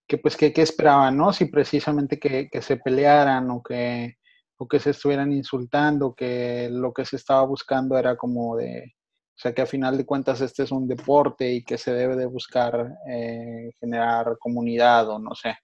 que 0.07 0.19
pues 0.19 0.37
que, 0.37 0.53
esperaban, 0.57 1.17
¿no? 1.17 1.33
Si 1.33 1.47
precisamente 1.47 2.19
que, 2.19 2.49
se 2.61 2.77
pelearan 2.77 3.51
o 3.51 3.63
que, 3.63 4.17
o 4.59 4.69
que 4.69 4.79
se 4.79 4.91
estuvieran 4.91 5.33
insultando, 5.33 6.15
que 6.15 6.69
lo 6.71 6.93
que 6.93 7.05
se 7.05 7.17
estaba 7.17 7.45
buscando 7.45 7.97
era 7.97 8.17
como 8.17 8.57
de, 8.57 8.95
o 9.35 9.39
sea, 9.39 9.55
que 9.55 9.63
a 9.63 9.67
final 9.67 9.97
de 9.97 10.07
cuentas 10.07 10.41
este 10.41 10.65
es 10.65 10.73
un 10.73 10.87
deporte 10.87 11.51
y 11.53 11.65
que 11.65 11.79
se 11.79 11.93
debe 11.93 12.17
de 12.17 12.27
buscar 12.27 12.95
eh, 13.09 13.71
generar 13.81 14.37
comunidad 14.39 15.09
o 15.09 15.19
no 15.19 15.35
sé. 15.35 15.57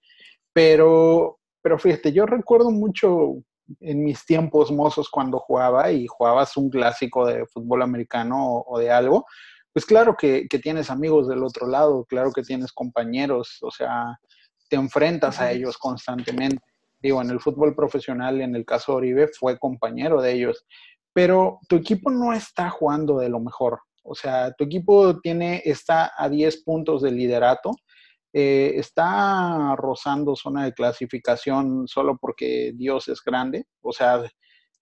Pero, 0.51 1.39
pero 1.61 1.77
fíjate, 1.77 2.11
yo 2.11 2.25
recuerdo 2.25 2.71
mucho 2.71 3.35
en 3.79 4.03
mis 4.03 4.25
tiempos 4.25 4.71
mozos 4.71 5.09
cuando 5.09 5.39
jugaba 5.39 5.91
y 5.91 6.07
jugabas 6.07 6.57
un 6.57 6.69
clásico 6.69 7.25
de 7.25 7.45
fútbol 7.45 7.83
americano 7.83 8.63
o, 8.65 8.79
de 8.79 8.91
algo, 8.91 9.25
pues 9.79 9.85
claro 9.85 10.17
que, 10.17 10.45
tienes 10.61 10.89
amigos 10.89 11.29
del 11.29 11.41
otro 11.41 11.65
lado, 11.65 12.03
claro 12.03 12.33
que 12.33 12.41
tienes 12.41 12.73
compañeros, 12.73 13.59
o 13.61 13.71
sea, 13.71 14.19
te 14.69 14.75
enfrentas 14.75 15.39
a 15.39 15.53
ellos 15.53 15.77
constantemente. 15.77 16.61
Digo, 17.01 17.21
en 17.21 17.29
el 17.29 17.39
fútbol 17.39 17.73
profesional, 17.73 18.41
en 18.41 18.57
el 18.57 18.65
caso 18.65 18.91
de 18.91 18.97
Oribe, 18.97 19.29
fue 19.29 19.57
compañero 19.57 20.21
de 20.21 20.33
ellos, 20.33 20.65
pero 21.13 21.59
tu 21.69 21.77
equipo 21.77 22.11
no 22.11 22.33
está 22.33 22.69
jugando 22.69 23.19
de 23.19 23.29
lo 23.29 23.39
mejor. 23.39 23.79
O 24.03 24.15
sea, 24.15 24.51
tu 24.51 24.65
equipo 24.65 25.21
tiene, 25.21 25.61
está 25.63 26.11
a 26.17 26.27
10 26.27 26.63
puntos 26.65 27.01
de 27.01 27.11
liderato 27.11 27.71
eh, 28.33 28.73
está 28.75 29.77
rozando 29.77 30.35
zona 30.35 30.65
de 30.65 30.73
clasificación 30.73 31.87
solo 31.87 32.17
porque 32.19 32.73
Dios 32.75 33.07
es 33.07 33.23
grande. 33.23 33.65
O 33.81 33.93
sea, 33.93 34.21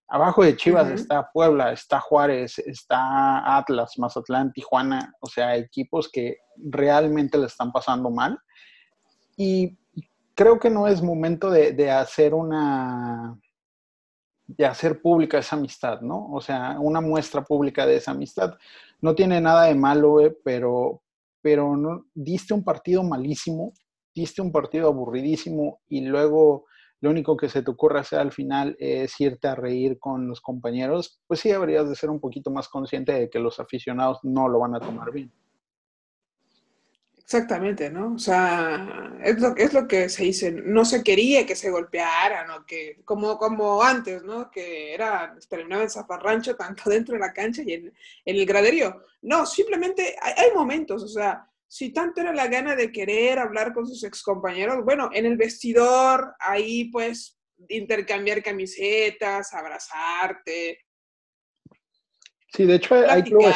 abajo 0.07 0.43
de 0.43 0.55
Chivas 0.55 0.89
está 0.89 1.29
Puebla, 1.31 1.71
está 1.71 1.99
Juárez, 1.99 2.59
está 2.59 3.57
Atlas, 3.57 3.97
Mazatlán, 3.97 4.53
Tijuana. 4.53 5.13
O 5.19 5.27
sea, 5.27 5.55
equipos 5.55 6.09
que 6.11 6.37
realmente 6.55 7.37
le 7.37 7.47
están 7.47 7.71
pasando 7.71 8.09
mal. 8.09 8.39
Y 9.35 9.77
creo 10.33 10.59
que 10.59 10.69
no 10.69 10.87
es 10.87 11.01
momento 11.01 11.49
de, 11.49 11.91
hacer 11.91 12.33
una 12.33 13.37
de 14.45 14.65
hacer 14.65 15.01
pública 15.01 15.39
esa 15.39 15.57
amistad, 15.57 15.99
¿no? 15.99 16.31
O 16.31 16.39
sea, 16.39 16.77
una 16.79 17.01
muestra 17.01 17.43
pública 17.43 17.85
de 17.85 17.97
esa 17.97 18.11
amistad. 18.11 18.57
No 19.01 19.13
tiene 19.13 19.41
nada 19.41 19.65
de 19.65 19.75
malo, 19.75 20.21
eh, 20.21 20.37
pero, 20.43 21.01
pero 21.41 21.75
no, 21.75 22.05
diste 22.13 22.53
un 22.53 22.63
partido 22.63 23.03
malísimo, 23.03 23.73
diste 24.15 24.41
un 24.41 24.53
partido 24.53 24.87
aburridísimo 24.87 25.81
y 25.89 26.01
luego 26.01 26.65
lo 27.01 27.09
único 27.09 27.37
que 27.37 27.49
se 27.49 27.61
te 27.61 27.71
ocurre 27.71 27.99
hacer 27.99 28.19
al 28.19 28.31
final 28.31 28.75
es 28.79 29.19
irte 29.21 29.47
a 29.47 29.55
reír 29.55 29.99
con 29.99 30.27
los 30.27 30.41
compañeros, 30.41 31.21
pues 31.27 31.39
sí 31.39 31.49
deberías 31.49 31.87
de 31.87 31.95
ser 31.95 32.09
un 32.09 32.19
poquito 32.19 32.49
más 32.51 32.67
consciente 32.69 33.11
de 33.13 33.29
que 33.29 33.39
los 33.39 33.59
aficionados 33.59 34.19
no 34.23 34.47
lo 34.47 34.59
van 34.59 34.75
a 34.75 34.79
tomar 34.79 35.11
bien. 35.11 35.31
Exactamente, 37.27 37.89
¿no? 37.89 38.13
O 38.13 38.19
sea, 38.19 39.17
es 39.21 39.37
lo, 39.41 39.53
es 39.57 39.73
lo 39.73 39.85
que 39.85 40.07
se 40.07 40.23
dice, 40.23 40.49
no 40.49 40.85
se 40.85 41.03
quería 41.03 41.45
que 41.45 41.57
se 41.57 41.69
golpearan, 41.69 42.49
o 42.51 42.65
que, 42.65 43.01
como, 43.03 43.37
como 43.37 43.83
antes, 43.83 44.23
¿no? 44.23 44.49
Que 44.49 44.93
era, 44.93 45.35
terminaba 45.49 45.83
en 45.83 45.89
zafarrancho 45.89 46.55
tanto 46.55 46.83
dentro 46.89 47.15
de 47.15 47.19
la 47.19 47.33
cancha 47.33 47.63
y 47.65 47.73
en, 47.73 47.93
el 48.23 48.45
graderío. 48.45 49.03
No, 49.23 49.45
simplemente 49.45 50.15
hay, 50.21 50.51
momentos, 50.55 51.03
o 51.03 51.07
sea, 51.09 51.45
si 51.67 51.91
tanto 51.91 52.21
era 52.21 52.33
la 52.33 52.47
gana 52.47 52.75
de 52.75 52.91
querer 52.91 53.39
hablar 53.39 53.73
con 53.73 53.85
sus 53.85 54.03
excompañeros, 54.03 54.83
bueno, 54.83 55.09
en 55.13 55.25
el 55.25 55.37
vestidor, 55.37 56.33
ahí 56.39 56.89
pues 56.91 57.39
intercambiar 57.69 58.41
camisetas, 58.41 59.53
abrazarte. 59.53 60.79
Sí, 62.53 62.65
de 62.65 62.75
hecho 62.75 62.95
hay, 62.95 63.23
clubes. 63.23 63.55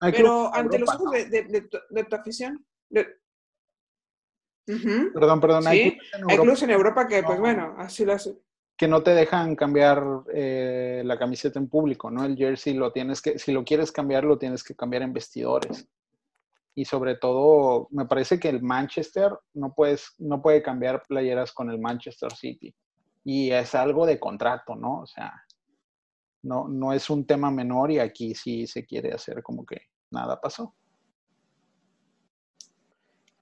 pero 0.00 0.54
ante 0.54 0.78
los 0.78 0.88
ojos 0.94 1.12
de 1.12 2.04
tu 2.04 2.16
afición, 2.16 2.66
Perdón, 5.14 5.40
perdón. 5.40 5.66
Hay, 5.66 5.98
clubes 6.26 6.62
en 6.62 6.70
Europa 6.70 7.06
que, 7.06 7.22
pues 7.22 7.38
bueno, 7.38 7.74
así 7.78 8.04
lo 8.04 8.12
hace. 8.12 8.36
Que 8.76 8.86
no 8.86 9.02
te 9.02 9.12
dejan 9.12 9.56
cambiar 9.56 10.04
eh, 10.32 11.02
la 11.04 11.18
camiseta 11.18 11.58
en 11.58 11.68
público, 11.68 12.10
¿no? 12.10 12.24
El 12.24 12.36
jersey 12.36 12.74
lo 12.74 12.92
tienes 12.92 13.20
que, 13.22 13.38
si 13.38 13.52
lo 13.52 13.64
quieres 13.64 13.90
cambiar, 13.90 14.24
lo 14.24 14.38
tienes 14.38 14.62
que 14.62 14.76
cambiar 14.76 15.02
en 15.02 15.12
vestidores. 15.12 15.88
Y 16.78 16.84
sobre 16.84 17.16
todo, 17.16 17.88
me 17.90 18.06
parece 18.06 18.38
que 18.38 18.48
el 18.48 18.62
Manchester 18.62 19.32
no, 19.52 19.74
puedes, 19.74 20.14
no 20.18 20.40
puede 20.40 20.62
cambiar 20.62 21.02
playeras 21.08 21.50
con 21.50 21.70
el 21.70 21.80
Manchester 21.80 22.32
City. 22.32 22.72
Y 23.24 23.50
es 23.50 23.74
algo 23.74 24.06
de 24.06 24.20
contrato, 24.20 24.76
¿no? 24.76 25.00
O 25.00 25.06
sea, 25.06 25.44
no, 26.42 26.68
no 26.68 26.92
es 26.92 27.10
un 27.10 27.26
tema 27.26 27.50
menor 27.50 27.90
y 27.90 27.98
aquí 27.98 28.32
sí 28.32 28.68
se 28.68 28.86
quiere 28.86 29.12
hacer 29.12 29.42
como 29.42 29.66
que 29.66 29.88
nada 30.12 30.40
pasó. 30.40 30.76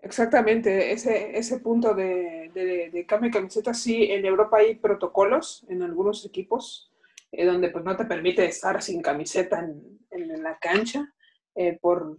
Exactamente, 0.00 0.93
ese, 0.93 1.37
ese 1.37 1.61
punto 1.61 1.93
de, 1.93 2.50
de, 2.55 3.05
cambio 3.07 3.28
de 3.28 3.37
camiseta, 3.37 3.75
sí, 3.75 4.05
en 4.05 4.25
Europa 4.25 4.57
hay 4.61 4.76
protocolos 4.76 5.66
en 5.69 5.83
algunos 5.83 6.25
equipos 6.25 6.90
eh, 7.33 7.45
donde 7.45 7.69
pues 7.69 7.85
no 7.85 7.95
te 7.99 8.07
permite 8.07 8.47
estar 8.47 8.81
sin 8.81 9.02
camiseta 9.02 9.61
en, 9.61 10.00
en, 10.11 10.43
la 10.43 10.57
cancha 10.57 11.12
eh, 11.55 11.78
por 11.78 12.16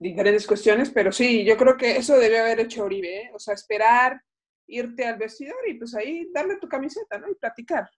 diferentes 0.00 0.46
cuestiones, 0.46 0.90
pero 0.90 1.12
sí, 1.12 1.44
yo 1.44 1.56
creo 1.56 1.76
que 1.76 1.96
eso 1.96 2.18
debe 2.18 2.40
haber 2.40 2.60
hecho 2.60 2.84
Oribe, 2.84 3.22
¿eh? 3.22 3.30
o 3.34 3.38
sea, 3.38 3.54
esperar, 3.54 4.20
irte 4.66 5.04
al 5.06 5.18
vestidor 5.18 5.58
y 5.68 5.74
pues 5.74 5.94
ahí 5.94 6.30
darle 6.32 6.56
tu 6.56 6.68
camiseta, 6.68 7.18
¿no? 7.18 7.30
Y 7.30 7.34
platicar. 7.34 7.88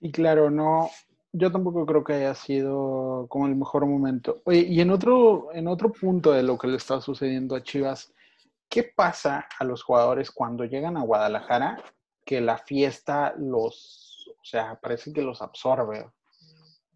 Y 0.00 0.10
claro, 0.10 0.50
no, 0.50 0.90
yo 1.32 1.52
tampoco 1.52 1.84
creo 1.84 2.02
que 2.02 2.14
haya 2.14 2.34
sido 2.34 3.26
como 3.28 3.46
el 3.46 3.54
mejor 3.54 3.84
momento. 3.84 4.40
Oye, 4.44 4.60
y 4.60 4.80
en 4.80 4.90
otro, 4.90 5.48
en 5.52 5.68
otro 5.68 5.92
punto 5.92 6.32
de 6.32 6.42
lo 6.42 6.56
que 6.56 6.68
le 6.68 6.78
está 6.78 7.00
sucediendo 7.02 7.54
a 7.54 7.62
Chivas, 7.62 8.14
¿qué 8.70 8.82
pasa 8.82 9.46
a 9.58 9.64
los 9.64 9.82
jugadores 9.82 10.30
cuando 10.30 10.64
llegan 10.64 10.96
a 10.96 11.02
Guadalajara 11.02 11.82
que 12.24 12.40
la 12.40 12.56
fiesta 12.56 13.34
los, 13.36 14.32
o 14.40 14.44
sea, 14.44 14.80
parece 14.80 15.12
que 15.12 15.22
los 15.22 15.42
absorbe? 15.42 16.06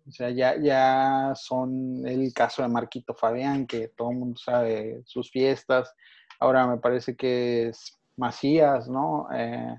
O 0.09 0.13
sea, 0.13 0.31
ya, 0.31 0.57
ya 0.57 1.33
son 1.35 2.07
el 2.07 2.33
caso 2.33 2.63
de 2.63 2.69
Marquito 2.69 3.15
Fabián, 3.15 3.67
que 3.67 3.89
todo 3.89 4.11
el 4.11 4.19
mundo 4.19 4.39
sabe 4.39 5.03
sus 5.05 5.31
fiestas. 5.31 5.95
Ahora 6.39 6.67
me 6.67 6.79
parece 6.79 7.17
que 7.17 7.69
es 7.69 8.01
Macías, 8.17 8.89
¿no? 8.89 9.29
Eh, 9.33 9.79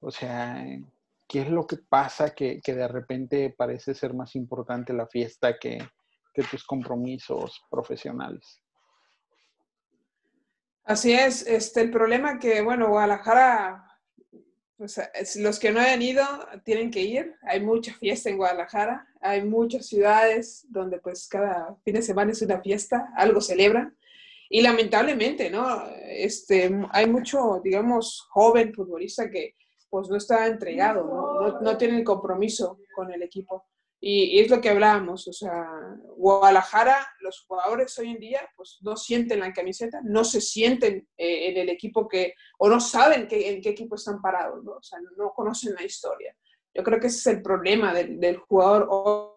o 0.00 0.10
sea, 0.10 0.64
¿qué 1.28 1.42
es 1.42 1.48
lo 1.48 1.66
que 1.66 1.76
pasa 1.76 2.34
que, 2.34 2.60
de 2.64 2.88
repente 2.88 3.54
parece 3.56 3.94
ser 3.94 4.14
más 4.14 4.34
importante 4.36 4.92
la 4.92 5.06
fiesta 5.06 5.58
que, 5.58 5.78
tus 6.50 6.64
compromisos 6.64 7.62
profesionales? 7.70 8.60
Así 10.84 11.12
es, 11.12 11.46
este, 11.46 11.82
el 11.82 11.90
problema 11.90 12.38
que, 12.38 12.62
bueno, 12.62 12.88
Guadalajara, 12.88 13.91
los 15.36 15.58
que 15.58 15.72
no 15.72 15.80
hayan 15.80 16.02
ido 16.02 16.24
tienen 16.64 16.90
que 16.90 17.00
ir, 17.00 17.34
hay 17.42 17.60
mucha 17.60 17.94
fiesta 17.94 18.30
en 18.30 18.36
Guadalajara, 18.36 19.06
hay 19.20 19.44
muchas 19.44 19.86
ciudades 19.86 20.66
donde 20.68 20.98
pues 20.98 21.28
cada 21.28 21.76
fin 21.84 21.94
de 21.94 22.02
semana 22.02 22.32
es 22.32 22.42
una 22.42 22.60
fiesta, 22.60 23.12
algo 23.16 23.40
celebran, 23.40 23.96
y 24.54 24.60
lamentablemente, 24.60 25.48
¿no? 25.48 25.82
Este, 26.04 26.70
hay 26.90 27.08
mucho, 27.08 27.62
digamos, 27.64 28.26
joven 28.28 28.74
futbolista 28.74 29.30
que, 29.30 29.56
pues 29.88 30.10
no 30.10 30.16
está 30.16 30.46
entregado, 30.46 31.06
¿no? 31.06 31.60
No, 31.62 31.78
tiene 31.78 31.96
el 31.96 32.04
compromiso 32.04 32.78
con 32.94 33.10
el 33.10 33.22
equipo. 33.22 33.64
Y, 33.98 34.40
es 34.40 34.50
lo 34.50 34.60
que 34.60 34.68
hablábamos, 34.68 35.26
o 35.26 35.32
sea, 35.32 35.66
Guadalajara, 36.18 36.98
los 37.32 37.46
jugadores 37.46 37.98
hoy 37.98 38.10
en 38.10 38.18
día, 38.18 38.40
pues 38.56 38.78
no 38.82 38.96
sienten 38.96 39.40
la 39.40 39.52
camiseta, 39.52 40.00
no 40.04 40.24
se 40.24 40.40
sienten 40.40 41.08
eh, 41.16 41.48
en 41.48 41.56
el 41.56 41.68
equipo 41.70 42.06
que, 42.06 42.34
o 42.58 42.68
no 42.68 42.80
saben 42.80 43.26
que, 43.26 43.50
en 43.50 43.62
qué 43.62 43.70
equipo 43.70 43.94
están 43.94 44.20
parados, 44.20 44.62
¿no? 44.62 44.72
O 44.72 44.82
sea, 44.82 44.98
no 45.16 45.32
conocen 45.34 45.74
la 45.74 45.84
historia. 45.84 46.36
Yo 46.74 46.82
creo 46.82 47.00
que 47.00 47.06
ese 47.08 47.18
es 47.18 47.26
el 47.36 47.42
problema 47.42 47.92
del, 47.94 48.18
del 48.20 48.36
jugador 48.36 48.86
hoy 48.90 49.32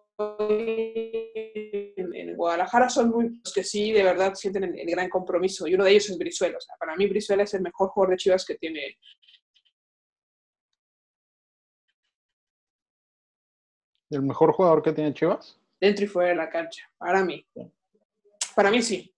en, 1.96 2.36
Guadalajara 2.36 2.88
son 2.88 3.10
muy 3.10 3.40
los 3.42 3.52
que 3.52 3.64
sí 3.64 3.92
de 3.92 4.02
verdad 4.02 4.34
sienten 4.34 4.64
el, 4.64 4.78
el, 4.78 4.86
gran 4.86 5.08
compromiso 5.08 5.66
y 5.66 5.74
uno 5.74 5.84
de 5.84 5.90
ellos 5.90 6.10
es 6.10 6.18
Brizuela. 6.18 6.58
O 6.58 6.60
sea, 6.60 6.74
para 6.78 6.96
mí 6.96 7.06
Brizuela 7.06 7.42
es 7.42 7.54
el 7.54 7.62
mejor 7.62 7.88
jugador 7.90 8.12
de 8.12 8.18
Chivas 8.18 8.44
que 8.44 8.56
tiene 8.56 8.98
¿El 14.10 14.22
mejor 14.22 14.52
jugador 14.52 14.82
que 14.82 14.92
tiene 14.92 15.14
Chivas? 15.14 15.58
Dentro 15.80 16.04
y 16.04 16.08
fuera 16.08 16.30
de 16.30 16.36
la 16.36 16.48
cancha, 16.48 16.88
para 16.96 17.24
mí. 17.24 17.44
Para 18.56 18.70
mí 18.70 18.80
sí. 18.80 19.14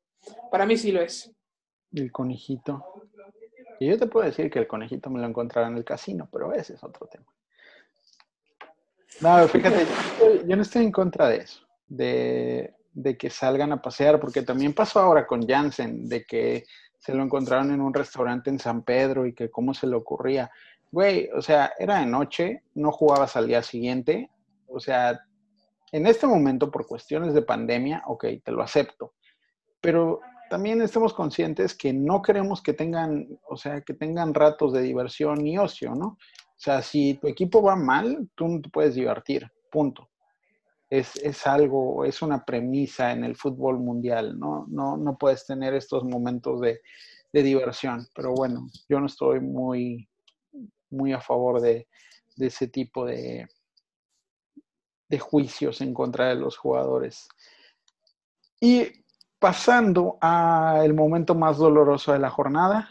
Para 0.51 0.67
mí 0.67 0.77
sí 0.77 0.91
lo 0.91 1.01
es. 1.01 1.33
El 1.93 2.11
conejito. 2.11 3.05
Y 3.79 3.87
yo 3.87 3.97
te 3.97 4.09
puedo 4.09 4.27
decir 4.27 4.51
que 4.51 4.59
el 4.59 4.67
conejito 4.67 5.11
me 5.11 5.21
lo 5.21 5.29
encontraba 5.29 5.69
en 5.69 5.77
el 5.77 5.85
casino, 5.85 6.29
pero 6.31 6.53
ese 6.53 6.75
es 6.75 6.83
otro 6.83 7.07
tema. 7.07 7.25
No, 9.21 9.47
fíjate, 9.47 9.87
yo, 10.45 10.57
no 10.57 10.63
estoy 10.63 10.85
en 10.85 10.93
contra 10.93 11.29
de 11.29 11.37
eso, 11.37 11.65
de, 11.87 12.75
de, 12.93 13.17
que 13.17 13.31
salgan 13.31 13.73
a 13.73 13.81
pasear, 13.81 14.19
porque 14.19 14.43
también 14.43 14.75
pasó 14.75 15.01
ahora 15.01 15.25
con 15.25 15.47
Jansen, 15.47 16.09
de 16.09 16.25
que 16.25 16.65
se 16.99 17.15
lo 17.15 17.23
encontraron 17.23 17.71
en 17.73 17.81
un 17.81 17.95
restaurante 17.95 18.51
en 18.51 18.59
San 18.59 18.83
Pedro 18.83 19.25
y 19.25 19.35
que 19.35 19.51
cómo 19.51 19.73
se 19.73 19.87
le 19.87 19.95
ocurría. 19.95 20.51
Güey, 20.91 21.31
o 21.31 21.43
sea, 21.43 21.73
era 21.79 22.01
de 22.01 22.07
noche, 22.07 22.65
no 22.75 22.91
jugabas 22.91 23.37
al 23.37 23.47
día 23.47 23.63
siguiente, 23.63 24.31
o 24.67 24.81
sea, 24.81 25.21
en 25.93 26.07
este 26.07 26.27
momento 26.27 26.71
por 26.71 26.87
cuestiones 26.87 27.35
de 27.35 27.43
pandemia, 27.43 28.03
ok, 28.07 28.27
te 28.45 28.53
lo 28.53 28.63
acepto, 28.63 29.15
pero 29.81 30.21
también 30.49 30.81
estamos 30.83 31.13
conscientes 31.13 31.75
que 31.75 31.93
no 31.93 32.23
queremos 32.23 32.63
que 32.63 32.73
tengan, 32.73 33.29
o 33.49 33.57
sea, 33.57 33.81
que 33.83 33.95
tengan 33.95 34.35
ratos 34.35 34.73
de 34.73 34.83
diversión 34.83 35.43
ni 35.43 35.59
ocio, 35.59 35.95
¿no? 35.95 36.07
O 36.07 36.61
sea, 36.61 36.83
si 36.83 37.15
tu 37.15 37.29
equipo 37.29 37.63
va 37.63 37.77
mal, 37.77 38.29
tú 38.35 38.49
no 38.49 38.61
te 38.61 38.69
puedes 38.71 38.95
divertir, 38.95 39.51
punto. 39.71 40.09
Es, 40.91 41.17
es 41.17 41.47
algo, 41.47 42.05
es 42.05 42.23
una 42.23 42.45
premisa 42.45 43.13
en 43.13 43.25
el 43.25 43.37
fútbol 43.37 43.79
mundial, 43.79 44.39
¿no? 44.39 44.67
No, 44.69 44.97
no 44.97 45.19
puedes 45.19 45.47
tener 45.47 45.75
estos 45.75 46.03
momentos 46.05 46.61
de, 46.61 46.81
de 47.33 47.43
diversión, 47.43 48.07
pero 48.15 48.33
bueno, 48.33 48.69
yo 48.89 48.99
no 48.99 49.07
estoy 49.07 49.41
muy, 49.41 50.09
muy 50.91 51.13
a 51.13 51.21
favor 51.21 51.61
de, 51.61 51.87
de 52.37 52.47
ese 52.47 52.69
tipo 52.69 53.05
de, 53.05 53.47
de 55.09 55.19
juicios 55.19 55.81
en 55.81 55.93
contra 55.93 56.29
de 56.29 56.37
los 56.37 56.57
jugadores. 56.57 57.29
Y 58.61 58.89
pasando 59.39 60.19
al 60.21 60.95
momento 60.95 61.35
más 61.35 61.59
doloroso 61.59 62.13
de 62.13 62.19
la 62.19 62.31
jornada, 62.31 62.89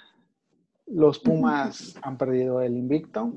los 0.87 1.19
Pumas 1.19 1.95
han 2.01 2.17
perdido 2.17 2.61
el 2.61 2.77
invicto. 2.77 3.33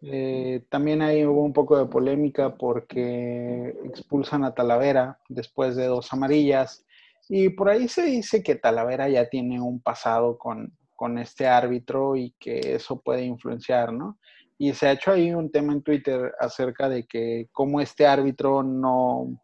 Eh, 0.00 0.64
también 0.68 1.02
ahí 1.02 1.26
hubo 1.26 1.42
un 1.42 1.52
poco 1.52 1.76
de 1.76 1.86
polémica 1.86 2.54
porque 2.54 3.76
expulsan 3.84 4.44
a 4.44 4.54
Talavera 4.54 5.18
después 5.28 5.76
de 5.76 5.86
dos 5.86 6.12
amarillas. 6.12 6.86
Y 7.28 7.50
por 7.50 7.68
ahí 7.68 7.88
se 7.88 8.02
dice 8.02 8.42
que 8.42 8.54
Talavera 8.54 9.08
ya 9.08 9.28
tiene 9.28 9.60
un 9.60 9.80
pasado 9.80 10.38
con, 10.38 10.72
con 10.96 11.18
este 11.18 11.46
árbitro 11.46 12.16
y 12.16 12.34
que 12.38 12.74
eso 12.74 13.00
puede 13.00 13.24
influenciar, 13.24 13.92
¿no? 13.92 14.18
Y 14.56 14.72
se 14.72 14.88
ha 14.88 14.92
hecho 14.92 15.12
ahí 15.12 15.32
un 15.32 15.50
tema 15.50 15.72
en 15.72 15.82
Twitter 15.82 16.32
acerca 16.40 16.88
de 16.88 17.06
que 17.06 17.48
como 17.52 17.80
este 17.80 18.06
árbitro 18.06 18.62
no, 18.62 19.38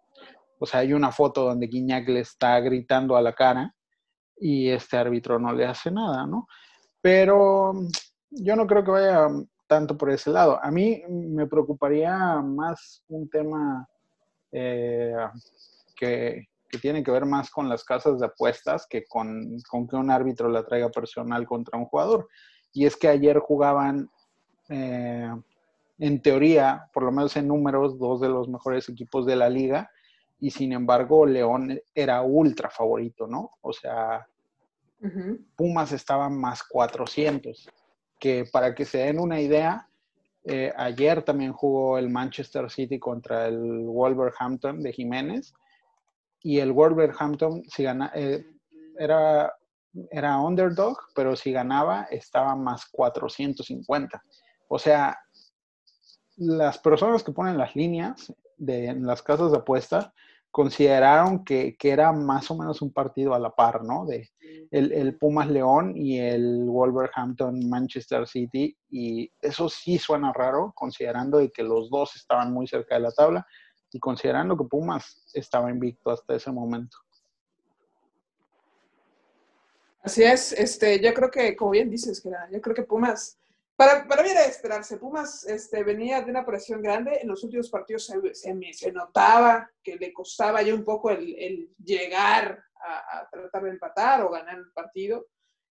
o 0.64 0.66
sea, 0.66 0.80
hay 0.80 0.94
una 0.94 1.12
foto 1.12 1.44
donde 1.44 1.66
Guiñac 1.66 2.09
le 2.09 2.21
está 2.21 2.59
gritando 2.61 3.16
a 3.16 3.23
la 3.23 3.35
cara 3.35 3.75
y 4.35 4.71
este 4.71 4.97
árbitro 4.97 5.38
no 5.38 5.52
le 5.52 5.66
hace 5.66 5.90
nada, 5.90 6.26
¿no? 6.26 6.47
Pero 7.02 7.75
yo 8.30 8.56
no 8.56 8.66
creo 8.66 8.83
que 8.83 8.90
vaya 8.90 9.28
tanto 9.66 9.99
por 9.99 10.11
ese 10.11 10.30
lado. 10.30 10.59
A 10.62 10.71
mí 10.71 11.02
me 11.06 11.47
preocuparía 11.47 12.16
más 12.40 13.04
un 13.09 13.28
tema 13.28 13.87
eh, 14.52 15.14
que, 15.94 16.49
tiene 16.80 17.04
que 17.04 17.11
ver 17.11 17.26
más 17.26 17.50
con 17.50 17.68
las 17.68 17.85
casas 17.85 18.18
de 18.18 18.26
apuestas 18.26 18.87
que 18.88 19.04
con, 19.04 19.59
con 19.71 19.87
que 19.87 19.97
un 19.97 20.11
árbitro 20.11 20.49
la 20.49 20.64
traiga 20.64 20.88
personal 20.88 21.47
contra 21.47 21.78
un 21.78 21.85
jugador. 21.85 22.26
Y 22.73 22.87
es 22.87 22.97
que 22.97 23.09
ayer 23.09 23.38
jugaban 23.38 24.11
eh, 24.71 25.30
en 25.99 26.23
teoría, 26.23 26.88
por 26.94 27.02
lo 27.02 27.12
menos 27.12 27.37
en 27.37 27.49
números, 27.49 27.99
dos 27.99 28.23
de 28.23 28.30
los 28.30 28.49
mejores 28.49 28.88
equipos 28.88 29.26
de 29.26 29.37
la 29.37 29.50
liga, 29.50 29.90
y 30.40 30.50
sin 30.50 30.72
embargo 30.72 31.26
León 31.26 31.80
era 31.94 32.22
ultra 32.22 32.70
favorito, 32.70 33.26
¿no? 33.26 33.50
O 33.60 33.72
sea, 33.72 34.26
Pumas 35.54 35.92
estaba 35.92 36.30
más 36.30 36.62
400, 36.62 37.68
que 38.18 38.46
para 38.50 38.74
que 38.74 38.86
se 38.86 38.98
den 38.98 39.20
una 39.20 39.40
idea, 39.40 39.86
eh, 40.44 40.72
ayer 40.76 41.22
también 41.22 41.52
jugó 41.52 41.98
el 41.98 42.08
Manchester 42.08 42.70
City 42.70 42.98
contra 42.98 43.46
el 43.48 43.84
Wolverhampton 43.86 44.82
de 44.82 44.92
Jiménez, 44.92 45.52
y 46.42 46.58
el 46.58 46.72
Wolverhampton 46.72 47.62
si 47.68 47.82
gana, 47.82 48.12
eh, 48.14 48.46
era, 48.98 49.52
era 50.10 50.38
underdog, 50.38 50.98
pero 51.14 51.36
si 51.36 51.52
ganaba 51.52 52.04
estaba 52.10 52.54
más 52.54 52.86
450. 52.86 54.23
O 54.68 54.78
sea, 54.78 55.18
las 56.36 56.78
personas 56.78 57.23
que 57.23 57.32
ponen 57.32 57.56
las 57.56 57.75
líneas 57.75 58.32
de 58.56 58.86
en 58.86 59.06
las 59.06 59.23
casas 59.23 59.52
de 59.52 59.58
apuesta 59.58 60.12
consideraron 60.54 61.45
que, 61.45 61.76
era 61.82 62.12
más 62.12 62.49
o 62.49 62.56
menos 62.56 62.80
un 62.80 62.93
partido 62.93 63.34
a 63.34 63.40
la 63.40 63.50
par, 63.50 63.82
¿no? 63.82 64.06
De 64.06 64.30
el, 64.71 65.19
Pumas 65.19 65.49
León 65.49 65.95
y 65.97 66.21
el 66.21 66.67
Wolverhampton 66.67 67.69
Manchester 67.69 68.25
City. 68.28 68.76
Y 68.88 69.32
eso 69.40 69.69
sí 69.69 69.99
suena 69.99 70.32
raro, 70.32 70.73
considerando 70.76 71.38
de 71.38 71.50
que 71.50 71.64
los 71.64 71.90
dos 71.90 72.14
estaban 72.14 72.52
muy 72.52 72.69
cerca 72.69 72.95
de 72.95 73.00
la 73.00 73.10
tabla 73.10 73.45
y 73.90 73.99
considerando 73.99 74.56
que 74.56 74.64
Pumas 74.64 75.25
estaba 75.34 75.71
invicto 75.71 76.12
hasta 76.12 76.36
ese 76.36 76.52
momento. 76.52 76.99
Así 80.04 80.23
es, 80.23 80.52
este, 80.52 81.02
yo 81.02 81.12
creo 81.14 81.32
que, 81.32 81.56
como 81.56 81.73
bien 81.73 81.90
dices, 81.90 82.21
que 82.21 82.30
yo 82.52 82.60
creo 82.60 82.76
que 82.76 82.84
Pumas 82.84 83.40
para, 83.76 84.06
para 84.06 84.23
mí 84.23 84.30
era 84.30 84.45
esperarse. 84.45 84.99
Pumas 84.99 85.45
este, 85.47 85.82
venía 85.82 86.23
de 86.23 86.30
una 86.30 86.45
presión 86.45 86.80
grande. 86.80 87.19
En 87.21 87.28
los 87.28 87.43
últimos 87.43 87.71
partidos 87.71 88.06
se, 88.06 88.34
se, 88.73 88.93
notaba 88.93 89.71
que 89.82 89.97
le 89.97 90.13
costaba 90.13 90.63
ya 90.63 90.75
un 90.75 90.84
poco 90.84 91.10
el, 91.10 91.34
el 91.39 91.75
llegar 91.82 92.65
a, 92.84 93.28
tratar 93.30 93.65
de 93.65 93.71
empatar 93.71 94.23
o 94.23 94.30
ganar 94.30 94.58
el 94.58 94.73
partido. 94.73 95.26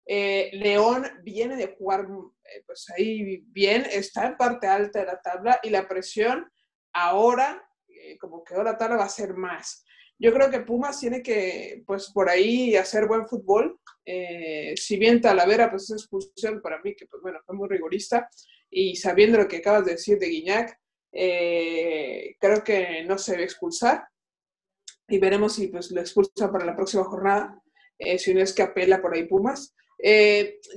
Eh, 0.06 0.50
León 0.54 1.06
viene 1.24 1.56
de 1.56 1.76
jugar 1.78 2.08
eh, 2.44 2.64
pues 2.66 2.90
ahí 2.90 3.38
bien, 3.48 3.86
está 3.90 4.28
en 4.28 4.36
parte 4.36 4.68
alta 4.68 5.00
de 5.00 5.06
la 5.06 5.22
tabla 5.22 5.60
y 5.64 5.70
la 5.70 5.88
presión 5.88 6.52
ahora, 6.92 7.66
eh, 7.88 8.18
como 8.18 8.44
que 8.44 8.54
ahora 8.54 8.72
la 8.72 8.78
tabla 8.78 8.98
va 8.98 9.06
a 9.06 9.10
ser 9.10 9.34
más. 9.34 9.86
Yo 10.20 10.34
creo 10.34 10.50
que 10.50 10.62
Pumas 10.62 11.00
tiene 11.00 11.22
que, 11.22 11.84
pues 11.86 12.12
por 12.12 12.30
ahí, 12.30 12.76
hacer 12.76 13.08
buen 13.08 13.28
fútbol. 13.28 13.80
Eh, 14.06 14.74
si 14.78 14.98
bien 14.98 15.22
Talavera, 15.22 15.70
pues 15.70 15.90
es 15.90 16.02
expulsión 16.02 16.62
para 16.62 16.82
mí, 16.82 16.96
que 16.96 17.08
pues 17.08 17.22
bueno, 17.22 17.40
fue 17.46 17.56
muy 17.56 17.68
rigorista, 17.68 18.30
y 18.70 18.96
sabiendo 18.96 19.38
lo 19.38 19.48
que 19.48 19.58
acabas 19.58 19.86
de 19.86 19.92
decir 19.94 20.20
de 20.20 20.28
Guiñac, 20.28 20.80
eh, 21.12 22.36
creo 22.40 22.64
que 22.64 23.04
no 23.04 23.18
se 23.18 23.34
debe 23.34 23.44
expulsar. 23.44 24.08
Y 25.08 25.20
veremos 25.20 25.56
si 25.56 25.68
pues 25.68 25.92
lo 25.92 26.02
expulsan 26.02 26.52
para 26.52 26.66
la 26.66 26.76
próxima 26.76 27.04
jornada, 27.04 27.62
eh, 28.00 28.18
si 28.18 28.34
no 28.34 28.42
es 28.42 28.54
que 28.54 28.64
apela 28.64 29.02
por 29.02 29.14
ahí 29.14 29.26
Pumas. 29.26 29.76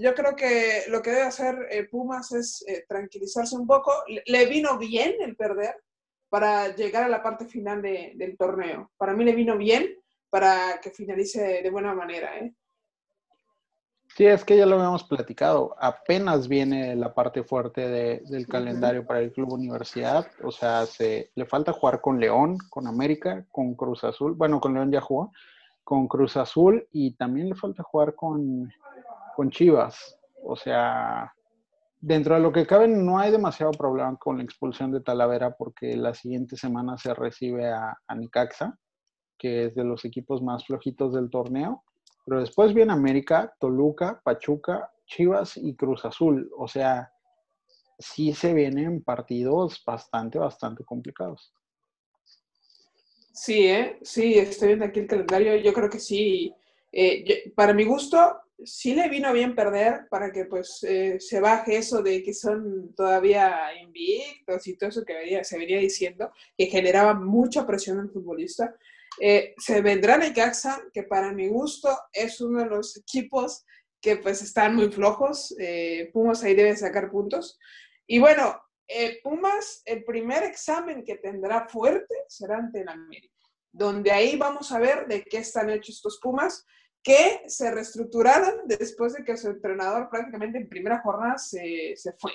yo 0.00 0.14
creo 0.14 0.36
que 0.36 0.84
lo 0.88 1.00
que 1.02 1.10
debe 1.10 1.22
hacer 1.22 1.88
Pumas 1.90 2.32
es 2.32 2.64
tranquilizarse 2.88 3.56
un 3.56 3.66
poco. 3.66 3.92
Le 4.26 4.46
vino 4.46 4.78
bien 4.78 5.14
el 5.20 5.36
perder, 5.36 5.74
para 6.28 6.74
llegar 6.74 7.04
a 7.04 7.08
la 7.08 7.22
parte 7.22 7.46
final 7.46 7.82
del 7.82 8.36
torneo. 8.36 8.90
Para 8.96 9.14
mí 9.14 9.24
le 9.24 9.34
vino 9.34 9.56
bien 9.56 9.96
para 10.30 10.80
que 10.82 10.90
finalice 10.90 11.62
de 11.62 11.70
buena 11.70 11.94
manera. 11.94 12.36
¿eh? 12.38 12.54
Sí, 14.16 14.24
es 14.24 14.44
que 14.44 14.56
ya 14.56 14.66
lo 14.66 14.76
habíamos 14.76 15.04
platicado. 15.04 15.76
Apenas 15.78 16.48
viene 16.48 16.96
la 16.96 17.12
parte 17.14 17.42
fuerte 17.42 18.20
del 18.22 18.46
calendario 18.46 19.06
para 19.06 19.20
el 19.20 19.30
Club 19.30 19.52
Universidad. 19.52 20.26
O 20.42 20.50
sea, 20.50 20.86
se, 20.86 21.30
le 21.34 21.44
falta 21.44 21.72
jugar 21.72 22.00
con 22.00 22.18
León, 22.18 22.56
con 22.70 22.86
América, 22.86 23.44
con 23.52 23.74
Cruz 23.74 24.04
Azul. 24.04 24.32
Bueno, 24.32 24.58
con 24.58 24.74
León 24.74 24.90
ya 24.90 25.00
jugó. 25.00 25.32
Con 25.84 26.08
Cruz 26.08 26.36
Azul 26.36 26.88
y 26.92 27.12
también 27.12 27.50
le 27.50 27.54
falta 27.54 27.82
jugar 27.82 28.14
con, 28.14 28.72
con 29.36 29.50
Chivas. 29.50 30.18
O 30.42 30.56
sea, 30.56 31.35
dentro 32.00 32.34
de 32.34 32.40
lo 32.40 32.52
que 32.52 32.66
cabe, 32.66 32.88
no 32.88 33.18
hay 33.18 33.30
demasiado 33.30 33.72
problema 33.72 34.16
con 34.16 34.38
la 34.38 34.44
expulsión 34.44 34.92
de 34.92 35.00
Talavera 35.00 35.56
porque 35.56 35.96
la 35.96 36.14
siguiente 36.14 36.56
semana 36.56 36.98
se 36.98 37.14
recibe 37.14 37.70
a, 37.70 37.96
a 38.06 38.14
Nicaxa, 38.14 38.78
que 39.38 39.66
es 39.66 39.74
de 39.74 39.84
los 39.84 40.04
equipos 40.04 40.42
más 40.42 40.64
flojitos 40.64 41.14
del 41.14 41.30
torneo. 41.30 41.82
Pero 42.24 42.40
después 42.40 42.74
viene 42.74 42.92
América, 42.92 43.54
Toluca, 43.60 44.20
Pachuca, 44.24 44.90
Chivas 45.06 45.56
y 45.56 45.76
Cruz 45.76 46.04
Azul. 46.04 46.50
O 46.58 46.66
sea, 46.66 47.12
sí 47.98 48.32
se 48.32 48.52
vienen 48.52 49.02
partidos 49.02 49.82
bastante, 49.86 50.38
bastante 50.38 50.84
complicados. 50.84 51.52
Sí, 53.32 53.66
¿eh? 53.66 53.98
sí, 54.02 54.34
estoy 54.34 54.68
viendo 54.68 54.86
aquí 54.86 55.00
el 55.00 55.06
calendario. 55.06 55.56
Yo 55.56 55.72
creo 55.72 55.90
que 55.90 56.00
sí. 56.00 56.54
Eh, 56.98 57.52
para 57.54 57.74
mi 57.74 57.84
gusto, 57.84 58.40
sí 58.64 58.94
le 58.94 59.10
vino 59.10 59.30
bien 59.34 59.54
perder 59.54 60.08
para 60.08 60.32
que 60.32 60.46
pues 60.46 60.82
eh, 60.82 61.20
se 61.20 61.40
baje 61.40 61.76
eso 61.76 62.02
de 62.02 62.22
que 62.22 62.32
son 62.32 62.94
todavía 62.94 63.70
invictos 63.82 64.66
y 64.66 64.78
todo 64.78 64.88
eso 64.88 65.04
que 65.04 65.44
se 65.44 65.58
venía 65.58 65.78
diciendo, 65.78 66.32
que 66.56 66.64
generaba 66.66 67.12
mucha 67.12 67.66
presión 67.66 68.00
al 68.00 68.10
futbolista. 68.10 68.74
Eh, 69.20 69.54
se 69.58 69.82
vendrá 69.82 70.16
Necaxa, 70.16 70.82
que 70.90 71.02
para 71.02 71.32
mi 71.32 71.48
gusto 71.48 71.94
es 72.12 72.40
uno 72.40 72.60
de 72.60 72.70
los 72.70 72.96
equipos 72.96 73.66
que 74.00 74.16
pues 74.16 74.40
están 74.40 74.74
muy 74.74 74.90
flojos. 74.90 75.54
Eh, 75.58 76.08
Pumas 76.14 76.42
ahí 76.44 76.54
debe 76.54 76.76
sacar 76.76 77.10
puntos. 77.10 77.58
Y 78.06 78.20
bueno, 78.20 78.58
Pumas, 79.22 79.82
el 79.84 80.02
primer 80.02 80.44
examen 80.44 81.04
que 81.04 81.16
tendrá 81.16 81.68
fuerte 81.68 82.14
será 82.28 82.56
ante 82.56 82.80
el 82.80 82.88
América, 82.88 83.34
donde 83.70 84.12
ahí 84.12 84.36
vamos 84.36 84.72
a 84.72 84.78
ver 84.78 85.06
de 85.08 85.24
qué 85.24 85.38
están 85.38 85.68
hechos 85.68 85.96
estos 85.96 86.18
Pumas 86.22 86.64
que 87.06 87.44
se 87.46 87.70
reestructuraran 87.70 88.62
después 88.64 89.12
de 89.12 89.22
que 89.22 89.36
su 89.36 89.46
entrenador 89.46 90.10
prácticamente 90.10 90.58
en 90.58 90.68
primera 90.68 91.00
jornada 91.02 91.38
se, 91.38 91.94
fue. 92.18 92.32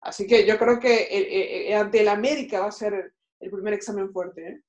Así 0.00 0.28
que 0.28 0.46
yo 0.46 0.56
creo 0.58 0.78
que 0.78 0.94
eh, 0.94 1.70
eh, 1.70 1.74
ante 1.74 2.02
el 2.02 2.08
América 2.08 2.60
va 2.60 2.68
a 2.68 2.70
ser 2.70 3.12
el, 3.40 3.50
primer 3.50 3.74
examen 3.74 4.12
fuerte. 4.12 4.48
¿eh? 4.48 4.60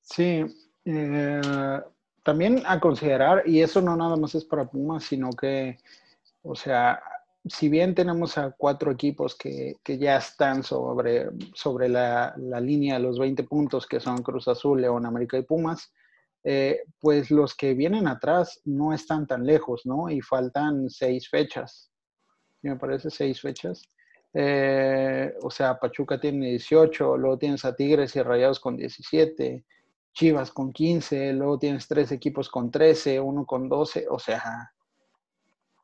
Sí, 0.00 0.46
también 2.22 2.62
a 2.64 2.80
considerar, 2.80 3.42
y 3.46 3.60
eso 3.60 3.82
no 3.82 3.96
nada 3.96 4.16
más 4.16 4.34
es 4.34 4.46
para 4.46 4.70
Pumas, 4.70 5.04
sino 5.04 5.28
que, 5.32 5.76
o 6.40 6.54
sea, 6.54 7.02
si 7.44 7.68
bien 7.68 7.94
tenemos 7.94 8.38
a 8.38 8.52
cuatro 8.52 8.90
equipos 8.90 9.36
que, 9.36 9.76
ya 9.84 10.16
están 10.16 10.62
sobre, 10.62 11.28
sobre 11.52 11.90
la, 11.90 12.34
línea 12.62 12.94
de 12.94 13.00
los 13.02 13.18
20 13.18 13.44
puntos, 13.44 13.86
que 13.86 14.00
son 14.00 14.22
Cruz 14.22 14.48
Azul, 14.48 14.80
León, 14.80 15.04
América 15.04 15.36
y 15.36 15.42
Pumas, 15.42 15.92
eh, 16.44 16.82
pues 17.00 17.30
los 17.30 17.54
que 17.54 17.74
vienen 17.74 18.08
atrás 18.08 18.60
no 18.64 18.92
están 18.92 19.26
tan 19.26 19.44
lejos, 19.46 19.82
¿no? 19.84 20.10
Y 20.10 20.20
faltan 20.20 20.90
seis 20.90 21.28
fechas, 21.28 21.90
me 22.62 22.76
parece 22.76 23.10
seis 23.10 23.40
fechas. 23.40 23.82
Eh, 24.34 25.34
o 25.42 25.50
sea, 25.50 25.78
Pachuca 25.78 26.18
tiene 26.18 26.48
18, 26.50 27.16
luego 27.16 27.38
tienes 27.38 27.64
a 27.64 27.76
Tigres 27.76 28.16
y 28.16 28.22
Rayados 28.22 28.60
con 28.60 28.76
17, 28.76 29.64
Chivas 30.14 30.50
con 30.50 30.72
15, 30.72 31.32
luego 31.34 31.58
tienes 31.58 31.86
tres 31.86 32.12
equipos 32.12 32.48
con 32.48 32.70
13, 32.70 33.20
uno 33.20 33.46
con 33.46 33.68
12, 33.68 34.06
o 34.10 34.18
sea, 34.18 34.72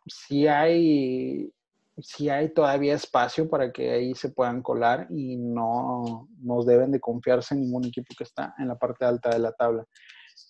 si 0.07 0.47
hay, 0.47 1.53
si 1.99 2.29
hay 2.31 2.53
todavía 2.53 2.95
espacio 2.95 3.49
para 3.49 3.73
que 3.73 3.91
ahí 3.91 4.15
se 4.15 4.31
puedan 4.31 4.63
colar 4.63 5.07
y 5.11 5.37
no 5.37 6.29
nos 6.41 6.67
deben 6.67 6.91
de 6.91 7.01
confiarse 7.01 7.55
en 7.55 7.63
ningún 7.63 7.87
equipo 7.87 8.15
que 8.17 8.25
está 8.25 8.55
en 8.59 8.69
la 8.69 8.77
parte 8.77 9.05
alta 9.05 9.31
de 9.31 9.39
la 9.39 9.53
tabla. 9.53 9.85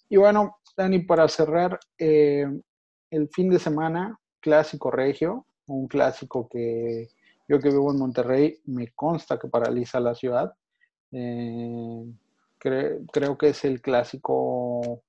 Y 0.09 0.16
bueno, 0.16 0.59
Dani, 0.77 1.01
para 1.01 1.29
cerrar, 1.29 1.79
eh, 1.98 2.46
el 3.11 3.29
fin 3.29 3.51
de 3.51 3.59
semana, 3.59 4.18
clásico 4.40 4.90
regio, 4.90 5.46
un 5.66 5.88
clásico 5.88 6.48
que 6.48 7.09
yo 7.48 7.59
que 7.59 7.70
vivo 7.70 7.90
en 7.90 7.98
Monterrey, 7.98 8.61
me 8.66 8.92
consta 8.92 9.38
que 9.38 9.48
paraliza 9.48 10.01
la 10.01 10.14
ciudad. 10.14 10.55
Eh, 11.12 12.05
creo 12.59 13.38
que 13.38 13.48
es 13.48 13.64
el 13.64 13.81
clásico, 13.81 15.03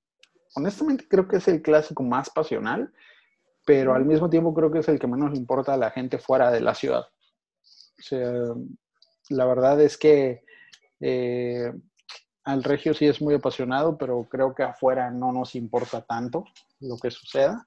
honestamente 0.54 1.06
creo 1.08 1.28
que 1.28 1.36
es 1.36 1.48
el 1.48 1.60
clásico 1.60 2.02
más 2.02 2.30
pasional, 2.30 2.92
pero 3.66 3.94
al 3.94 4.06
mismo 4.06 4.30
tiempo 4.30 4.54
creo 4.54 4.70
que 4.70 4.78
es 4.78 4.88
el 4.88 4.98
que 4.98 5.06
menos 5.06 5.32
le 5.32 5.36
importa 5.36 5.74
a 5.74 5.76
la 5.76 5.90
gente 5.90 6.18
fuera 6.18 6.50
de 6.50 6.60
la 6.60 6.74
ciudad. 6.74 7.04
La 9.28 9.46
verdad 9.46 9.80
es 9.80 9.98
que 9.98 10.42
eh, 11.00 11.72
al 12.44 12.64
regio 12.64 12.94
sí 12.94 13.06
es 13.06 13.20
muy 13.20 13.34
apasionado, 13.34 13.96
pero 13.98 14.26
creo 14.28 14.54
que 14.54 14.62
afuera 14.62 15.10
no 15.10 15.32
nos 15.32 15.54
importa 15.54 16.02
tanto 16.02 16.44
lo 16.80 16.96
que 16.96 17.10
suceda. 17.10 17.66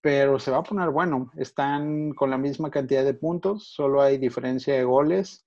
Pero 0.00 0.38
se 0.38 0.50
va 0.50 0.58
a 0.58 0.62
poner 0.62 0.90
bueno. 0.90 1.30
Están 1.36 2.12
con 2.12 2.30
la 2.30 2.36
misma 2.36 2.70
cantidad 2.70 3.04
de 3.04 3.14
puntos, 3.14 3.68
solo 3.68 4.02
hay 4.02 4.18
diferencia 4.18 4.74
de 4.74 4.84
goles 4.84 5.46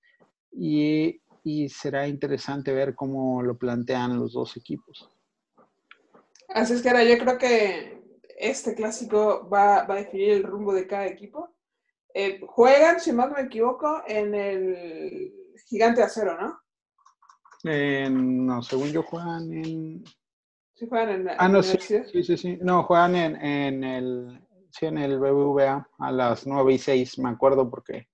y 0.50 1.20
y 1.48 1.68
será 1.68 2.06
interesante 2.06 2.72
ver 2.74 2.94
cómo 2.94 3.42
lo 3.42 3.56
plantean 3.56 4.18
los 4.18 4.34
dos 4.34 4.56
equipos. 4.56 5.08
Así 6.48 6.74
es 6.74 6.82
que 6.82 6.90
ahora 6.90 7.04
yo 7.04 7.18
creo 7.18 7.38
que 7.38 8.02
este 8.38 8.74
clásico 8.74 9.48
va, 9.48 9.80
a 9.80 9.94
definir 9.94 10.30
el 10.30 10.42
rumbo 10.42 10.72
de 10.74 10.86
cada 10.86 11.06
equipo. 11.06 11.54
Eh, 12.12 12.40
juegan, 12.46 13.00
si 13.00 13.12
no 13.12 13.28
me 13.28 13.42
equivoco, 13.42 14.02
en 14.06 14.34
el 14.34 15.32
Gigante 15.66 16.02
Acero, 16.02 16.38
¿no? 16.38 16.60
No, 17.64 18.62
según 18.62 18.88
yo 18.90 19.02
juegan 19.02 19.52
en... 19.52 20.04
Sí, 20.74 20.86
juegan 20.88 21.08
en, 21.08 21.28
ah, 21.36 21.48
no, 21.48 21.62
sí, 21.62 21.76
sí, 21.80 22.22
sí, 22.22 22.36
sí, 22.36 22.58
No, 22.62 22.84
juegan 22.84 23.16
en, 23.16 23.36
en 23.36 23.84
el... 23.84 24.40
Sí, 24.70 24.86
en 24.86 24.98
el 24.98 25.18
BBVA 25.18 25.88
a 25.98 26.12
las 26.12 26.46
9 26.46 26.74
y 26.74 26.78
6, 26.78 27.18
me 27.18 27.30
acuerdo, 27.30 27.68
porque 27.68 28.06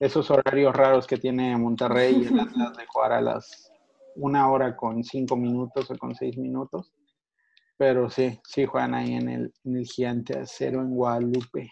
esos 0.00 0.28
horarios 0.32 0.74
raros 0.74 1.06
que 1.06 1.16
tiene 1.16 1.56
Monterrey 1.56 2.22
y 2.22 2.26
el 2.26 2.40
Atlas 2.40 2.76
de 2.76 2.86
jugar 2.86 3.12
a 3.12 3.20
las 3.20 3.72
una 4.16 4.50
hora 4.50 4.76
con 4.76 5.02
cinco 5.04 5.36
minutos 5.36 5.90
o 5.90 5.96
con 5.96 6.14
seis 6.14 6.36
minutos. 6.36 6.92
Pero 7.76 8.10
sí, 8.10 8.38
sí 8.44 8.66
juegan 8.66 8.94
ahí 8.94 9.14
en 9.14 9.28
el, 9.28 9.54
en 9.64 9.76
el 9.76 9.86
Gigante 9.86 10.38
Acero 10.38 10.80
en 10.80 10.94
Guadalupe. 10.94 11.70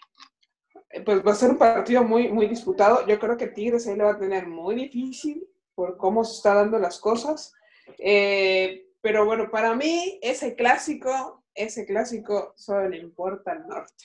Eh, 0.90 1.03
pues 1.03 1.25
va 1.25 1.33
a 1.33 1.37
ser 1.37 1.51
un 1.51 1.59
partido 1.59 2.03
muy, 2.03 2.33
muy 2.33 2.46
disputado. 2.46 3.07
Yo 3.07 3.18
creo 3.18 3.37
que 3.37 3.49
Tigres 3.49 3.87
ahí 3.87 3.96
le 3.96 4.05
va 4.05 4.12
a 4.12 4.18
tener 4.18 4.46
muy 4.46 4.75
difícil 4.75 5.46
por 5.74 5.96
cómo 5.96 6.24
se 6.24 6.37
están 6.37 6.56
dando 6.56 6.78
las 6.78 6.98
cosas. 6.98 7.52
Eh, 7.98 8.87
pero 9.00 9.24
bueno, 9.24 9.50
para 9.50 9.74
mí 9.74 10.18
ese 10.22 10.54
clásico, 10.54 11.44
ese 11.54 11.87
clásico 11.87 12.52
solo 12.56 12.88
le 12.88 12.98
importa 12.98 13.52
al 13.52 13.66
norte. 13.66 14.04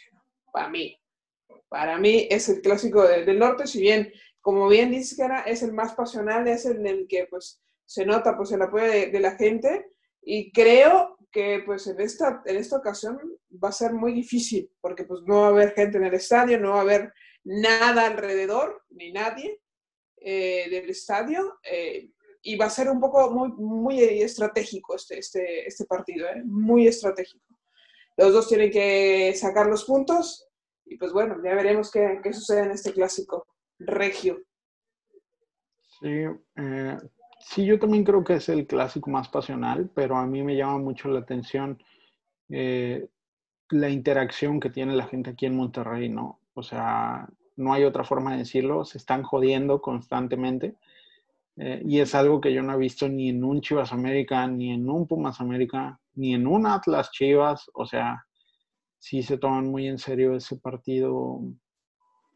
Para 0.51 0.69
mí. 0.69 0.97
Para 1.67 1.97
mí 1.97 2.27
es 2.29 2.47
el 2.47 2.61
clásico 2.61 3.03
del 3.05 3.37
norte, 3.39 3.67
si 3.67 3.81
bien, 3.81 4.11
como 4.39 4.67
bien 4.67 4.91
dices, 4.91 5.19
era 5.19 5.41
es 5.41 5.63
el 5.63 5.73
más 5.73 5.93
pasional, 5.93 6.47
es 6.47 6.65
el 6.65 6.77
en 6.77 6.87
el 6.87 7.07
que 7.07 7.27
pues 7.29 7.61
se 7.85 8.05
nota 8.05 8.35
pues 8.37 8.51
el 8.51 8.61
apoyo 8.61 8.85
de, 8.85 9.19
la 9.19 9.35
gente 9.35 9.87
y 10.21 10.51
creo 10.51 11.17
que 11.31 11.63
pues 11.65 11.87
en 11.87 11.99
esta, 11.99 12.41
en 12.45 12.57
esta 12.57 12.77
ocasión 12.77 13.19
va 13.63 13.69
a 13.69 13.73
ser 13.73 13.93
muy 13.93 14.13
difícil 14.13 14.71
porque 14.81 15.03
pues 15.03 15.21
no 15.25 15.41
va 15.41 15.47
a 15.47 15.49
haber 15.49 15.73
gente 15.73 15.97
en 15.97 16.05
el 16.05 16.13
estadio, 16.13 16.59
no 16.59 16.71
va 16.71 16.77
a 16.77 16.81
haber 16.81 17.13
nada 17.43 18.07
alrededor, 18.07 18.83
ni 18.89 19.11
nadie 19.11 19.59
eh, 20.27 20.67
del 20.71 20.89
estadio 20.89 21.59
eh, 21.61 22.09
y 22.41 22.55
va 22.55 22.65
a 22.65 22.69
ser 22.71 22.89
un 22.89 22.99
poco 22.99 23.29
muy, 23.29 23.49
muy 23.49 23.99
estratégico 24.01 24.95
este, 24.95 25.19
este, 25.19 25.67
este 25.67 25.85
partido, 25.85 26.27
¿eh? 26.27 26.41
muy 26.43 26.87
estratégico. 26.87 27.45
Los 28.17 28.33
dos 28.33 28.47
tienen 28.47 28.71
que 28.71 29.35
sacar 29.35 29.67
los 29.67 29.83
puntos 29.83 30.49
y 30.83 30.97
pues 30.97 31.13
bueno, 31.13 31.35
ya 31.43 31.53
veremos 31.53 31.91
qué, 31.91 32.19
sucede 32.33 32.63
en 32.63 32.71
este 32.71 32.91
clásico 32.91 33.45
regio. 33.77 34.41
Sí, 35.99 36.23
eh, 36.55 36.97
sí, 37.39 37.63
yo 37.63 37.77
también 37.77 38.03
creo 38.03 38.23
que 38.23 38.35
es 38.35 38.49
el 38.49 38.65
clásico 38.65 39.11
más 39.11 39.29
pasional, 39.29 39.91
pero 39.93 40.17
a 40.17 40.25
mí 40.25 40.41
me 40.41 40.55
llama 40.55 40.79
mucho 40.79 41.07
la 41.07 41.19
atención 41.19 41.79
eh, 42.49 43.07
la 43.69 43.89
interacción 43.89 44.59
que 44.59 44.71
tiene 44.71 44.95
la 44.95 45.05
gente 45.05 45.29
aquí 45.29 45.45
en 45.45 45.55
Monterrey, 45.55 46.09
¿no? 46.09 46.39
O 46.55 46.63
sea, 46.63 47.27
no 47.55 47.73
hay 47.73 47.83
otra 47.83 48.03
forma 48.03 48.33
de 48.33 48.39
decirlo, 48.39 48.85
se 48.85 48.97
están 48.97 49.23
jodiendo 49.23 49.81
constantemente. 49.81 50.75
Eh, 51.57 51.81
y 51.85 51.99
es 51.99 52.13
algo 52.15 52.41
que 52.41 52.53
yo 52.53 52.61
no 52.61 52.73
he 52.73 52.77
visto 52.77 53.07
ni 53.07 53.29
en 53.29 53.43
un 53.43 53.61
Chivas 53.61 53.93
América, 53.93 54.45
ni 54.47 54.73
en 54.73 54.89
un 54.89 55.07
Pumas 55.07 55.39
América, 55.39 55.99
ni 56.15 56.33
en 56.33 56.47
un 56.47 56.65
Atlas 56.67 57.11
Chivas. 57.11 57.69
O 57.73 57.85
sea, 57.85 58.25
sí 58.99 59.23
se 59.23 59.37
toman 59.37 59.67
muy 59.67 59.87
en 59.87 59.97
serio 59.97 60.35
ese 60.35 60.57
partido 60.57 61.41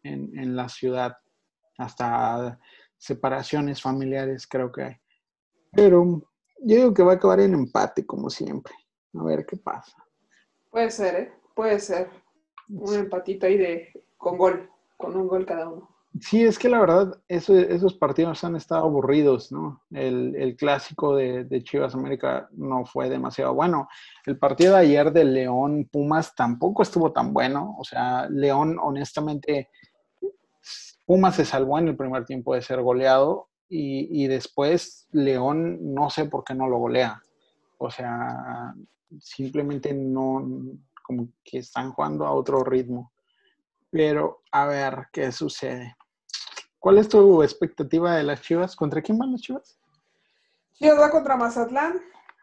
en, 0.03 0.55
la 0.55 0.69
ciudad. 0.69 1.17
Hasta 1.77 2.59
separaciones 2.97 3.81
familiares 3.81 4.47
creo 4.47 4.71
que 4.71 4.83
hay. 4.83 4.95
Pero 5.71 6.23
yo 6.61 6.75
digo 6.75 6.93
que 6.93 7.03
va 7.03 7.13
a 7.13 7.15
acabar 7.15 7.39
en 7.41 7.53
empate, 7.53 8.05
como 8.05 8.29
siempre. 8.29 8.73
A 9.13 9.23
ver 9.23 9.45
qué 9.45 9.57
pasa. 9.57 9.97
Puede 10.69 10.91
ser, 10.91 11.15
¿eh? 11.15 11.33
Puede 11.55 11.79
ser. 11.79 12.09
Un 12.69 12.93
empatito 12.93 13.47
ahí 13.47 13.57
de, 13.57 14.03
con 14.17 14.37
gol, 14.37 14.69
con 14.99 15.15
un 15.15 15.27
gol 15.29 15.45
cada 15.45 15.69
uno. 15.69 15.89
Sí, 16.19 16.43
es 16.43 16.59
que 16.59 16.67
la 16.67 16.79
verdad, 16.79 17.21
esos 17.29 17.93
partidos 17.93 18.43
han 18.43 18.55
estado 18.55 18.83
aburridos, 18.83 19.51
¿no? 19.51 19.81
El, 19.91 20.55
clásico 20.57 21.15
de, 21.15 21.63
Chivas 21.63 21.95
América 21.95 22.49
no 22.51 22.85
fue 22.85 23.09
demasiado 23.09 23.53
bueno. 23.53 23.87
El 24.25 24.37
partido 24.37 24.73
de 24.73 24.81
ayer 24.81 25.13
de 25.13 25.23
León 25.23 25.87
Pumas 25.89 26.35
tampoco 26.35 26.83
estuvo 26.83 27.13
tan 27.13 27.31
bueno. 27.31 27.75
O 27.79 27.85
sea, 27.85 28.27
León, 28.29 28.77
honestamente, 28.81 29.69
Pumas 31.05 31.35
se 31.35 31.45
salvó 31.45 31.79
en 31.79 31.87
el 31.87 31.95
primer 31.95 32.25
tiempo 32.25 32.53
de 32.53 32.61
ser 32.61 32.81
goleado 32.81 33.47
y, 33.69 34.23
y 34.23 34.27
después 34.27 35.07
León 35.11 35.93
no 35.93 36.09
sé 36.09 36.25
por 36.25 36.43
qué 36.43 36.55
no 36.55 36.67
lo 36.67 36.79
golea. 36.79 37.21
O 37.77 37.89
sea, 37.89 38.73
simplemente 39.19 39.93
no, 39.93 40.45
como 41.03 41.29
que 41.43 41.59
están 41.59 41.93
jugando 41.93 42.25
a 42.25 42.33
otro 42.33 42.63
ritmo. 42.63 43.13
Pero 43.91 44.41
a 44.51 44.65
ver 44.65 45.07
qué 45.11 45.31
sucede. 45.31 45.95
¿Cuál 46.79 46.97
es 46.97 47.09
tu 47.09 47.43
expectativa 47.43 48.15
de 48.15 48.23
las 48.23 48.41
Chivas? 48.41 48.75
¿Contra 48.75 49.01
quién 49.01 49.17
van 49.17 49.31
las 49.31 49.41
Chivas? 49.41 49.79
Chivas 50.73 50.99
va 50.99 51.11
contra 51.11 51.35
Mazatlán 51.35 51.99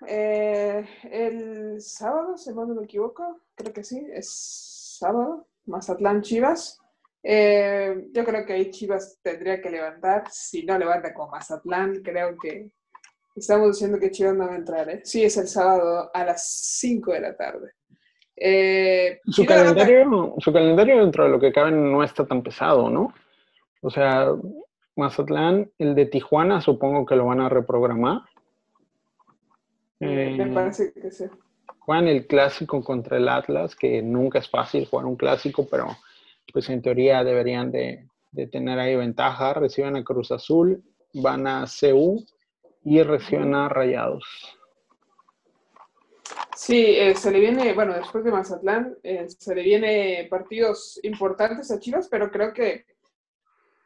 eh, 0.07 0.87
el 1.11 1.81
sábado, 1.81 2.37
si 2.37 2.53
no 2.53 2.67
me 2.67 2.85
equivoco. 2.85 3.41
Creo 3.55 3.73
que 3.73 3.83
sí, 3.83 4.07
es 4.13 4.97
sábado. 4.99 5.49
Mazatlán 5.65 6.23
Chivas. 6.23 6.79
Eh, 7.23 8.09
yo 8.13 8.25
creo 8.25 8.45
que 8.45 8.53
ahí 8.53 8.71
Chivas 8.71 9.19
tendría 9.23 9.61
que 9.61 9.71
levantar. 9.71 10.31
Si 10.31 10.65
no 10.65 10.79
levanta 10.79 11.15
con 11.15 11.31
Mazatlán, 11.31 12.03
creo 12.03 12.37
que 12.39 12.71
estamos 13.35 13.69
diciendo 13.73 13.99
que 13.99 14.11
Chivas 14.11 14.35
no 14.35 14.47
va 14.47 14.53
a 14.53 14.57
entrar. 14.57 14.89
¿eh? 14.91 15.01
Sí, 15.05 15.25
es 15.25 15.37
el 15.39 15.49
sábado 15.49 16.11
a 16.13 16.25
las 16.25 16.47
5 16.79 17.13
de 17.13 17.21
la 17.21 17.37
tarde. 17.37 17.73
Su, 19.29 19.47
calendario, 19.47 20.35
su 20.39 20.53
calendario 20.53 21.01
dentro 21.01 21.25
de 21.25 21.31
lo 21.31 21.41
que 21.41 21.53
cabe 21.53 21.71
no 21.73 22.03
está 22.03 22.27
tan 22.27 22.43
pesado, 22.43 22.91
¿no? 22.91 23.15
O 23.81 23.91
sea, 23.91 24.33
Mazatlán, 24.97 25.71
el 25.79 25.95
de 25.95 26.07
Tijuana, 26.07 26.61
supongo 26.61 27.05
que 27.07 27.17
lo 27.17 27.27
van 27.27 27.41
a 27.41 27.49
reprogramar. 27.49 28.23
me 30.01 30.43
eh, 30.43 30.51
parece 30.53 30.93
que 30.93 31.11
sí. 31.11 31.25
juegan 31.81 32.09
el 32.09 32.27
clásico 32.27 32.83
contra 32.83 33.19
el 33.19 33.29
Atlas, 33.29 33.77
que 33.77 34.03
nunca 34.03 34.39
es 34.39 34.49
fácil 34.49 34.87
jugar 34.87 35.07
un 35.07 35.17
clásico, 35.17 35.67
pero 35.71 35.97
pues 36.53 36.69
en 36.71 36.81
teoría 36.83 37.25
deberían 37.25 37.71
de, 37.71 38.09
tener 38.51 38.79
ahí 38.79 38.97
ventaja. 38.97 39.55
Reciben 39.55 39.97
a 39.97 40.05
Cruz 40.05 40.31
Azul, 40.33 40.83
van 41.15 41.47
a 41.47 41.65
CU 41.67 42.25
y 42.85 43.03
reciben 43.03 43.55
a 43.55 43.69
Rayados. 43.69 44.56
Sí, 46.57 46.97
eh, 46.97 47.15
se 47.15 47.31
le 47.31 47.39
viene, 47.39 47.75
bueno, 47.75 47.93
después 47.93 48.25
de 48.25 48.31
Mazatlán, 48.31 48.97
eh, 49.03 49.27
se 49.29 49.55
le 49.55 49.63
viene 49.63 50.27
partidos 50.31 50.99
importantes 51.03 51.71
a 51.71 51.79
Chivas, 51.79 52.09
pero 52.09 52.31
creo 52.31 52.51
que 52.55 52.87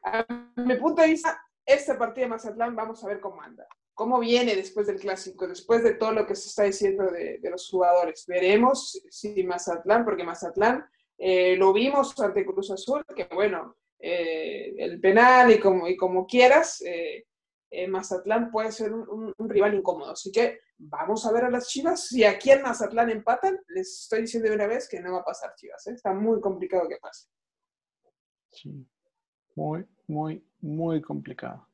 a 0.05 0.25
mi 0.55 0.77
punto 0.77 1.03
de 1.03 1.09
vista, 1.09 1.43
este 1.67 1.97
partido 1.97 2.27
de 2.27 2.31
Mazatlán, 2.31 2.77
vamos 2.77 3.03
a 3.03 3.09
ver 3.09 3.21
cómo 3.21 3.43
anda 3.43 3.67
cómo 3.93 4.19
viene 4.19 4.57
después 4.57 4.87
del 4.87 4.99
clásico, 4.99 5.47
después 5.47 5.83
de 5.83 5.93
todo 5.93 6.13
lo 6.13 6.27
que 6.27 6.35
se 6.35 6.49
está 6.49 6.63
diciendo 6.63 7.11
de, 7.11 7.39
los 7.51 7.69
jugadores. 7.69 8.25
Veremos 8.27 8.99
si 9.11 9.45
Mazatlán, 9.45 10.07
porque 10.07 10.25
Mazatlán 10.25 10.87
eh, 11.19 11.55
lo 11.57 11.75
vimos 11.75 12.19
ante 12.19 12.47
Cruz 12.47 12.71
Azul, 12.71 13.05
que 13.15 13.29
bueno, 13.35 13.77
el 13.99 14.99
penal 15.01 15.51
y 15.51 15.59
como, 15.59 15.87
y 15.87 15.99
como 15.99 16.27
quieras, 16.27 16.81
eh, 16.81 17.27
Mazatlán 17.89 18.51
puede 18.51 18.73
ser 18.73 18.93
un, 18.93 19.35
rival 19.39 19.75
incómodo. 19.75 20.13
Así 20.13 20.33
que 20.33 20.61
vamos 20.79 21.25
a 21.27 21.33
ver 21.33 21.45
a 21.45 21.51
las 21.51 21.69
Chivas. 21.69 22.09
Si 22.09 22.25
aquí 22.25 22.51
en 22.51 22.63
Mazatlán 22.63 23.11
empatan, 23.11 23.59
les 23.69 24.03
estoy 24.03 24.23
diciendo 24.23 24.49
de 24.49 24.55
una 24.55 24.67
vez 24.67 24.89
que 24.89 25.01
no 25.01 25.13
va 25.13 25.21
a 25.21 25.25
pasar 25.25 25.55
Chivas. 25.55 25.87
Está 25.87 26.13
muy 26.13 26.41
complicado 26.41 26.89
que 26.89 26.97
pase. 26.97 27.29
Sí, 28.51 28.87
muy, 29.55 29.87
muy, 30.09 30.45
muy 30.61 31.01
complicado. 31.01 31.69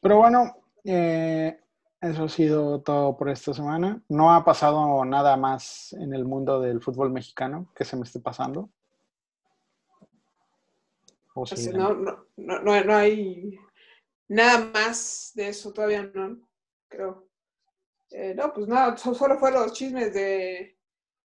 Pero 0.00 0.18
bueno, 0.18 0.56
eh, 0.84 1.58
eso 2.00 2.24
ha 2.24 2.28
sido 2.28 2.80
todo 2.80 3.16
por 3.16 3.28
esta 3.28 3.52
semana. 3.52 4.02
No 4.08 4.32
ha 4.32 4.44
pasado 4.44 5.04
nada 5.04 5.36
más 5.36 5.92
en 5.94 6.14
el 6.14 6.24
mundo 6.24 6.60
del 6.60 6.80
fútbol 6.80 7.10
mexicano 7.10 7.70
que 7.74 7.84
se 7.84 7.96
me 7.96 8.04
esté 8.04 8.20
pasando. 8.20 8.70
no, 11.74 11.94
no, 12.36 12.84
no, 12.84 12.94
hay 12.94 13.58
nada 14.28 14.70
más 14.72 15.32
de 15.34 15.48
eso 15.48 15.72
todavía, 15.72 16.10
no 16.14 16.48
creo. 16.88 17.28
Eh, 18.10 18.34
no, 18.34 18.52
pues 18.52 18.68
nada, 18.68 18.96
solo 18.96 19.38
fueron 19.38 19.62
los 19.62 19.72
chismes 19.72 20.14
de, 20.14 20.78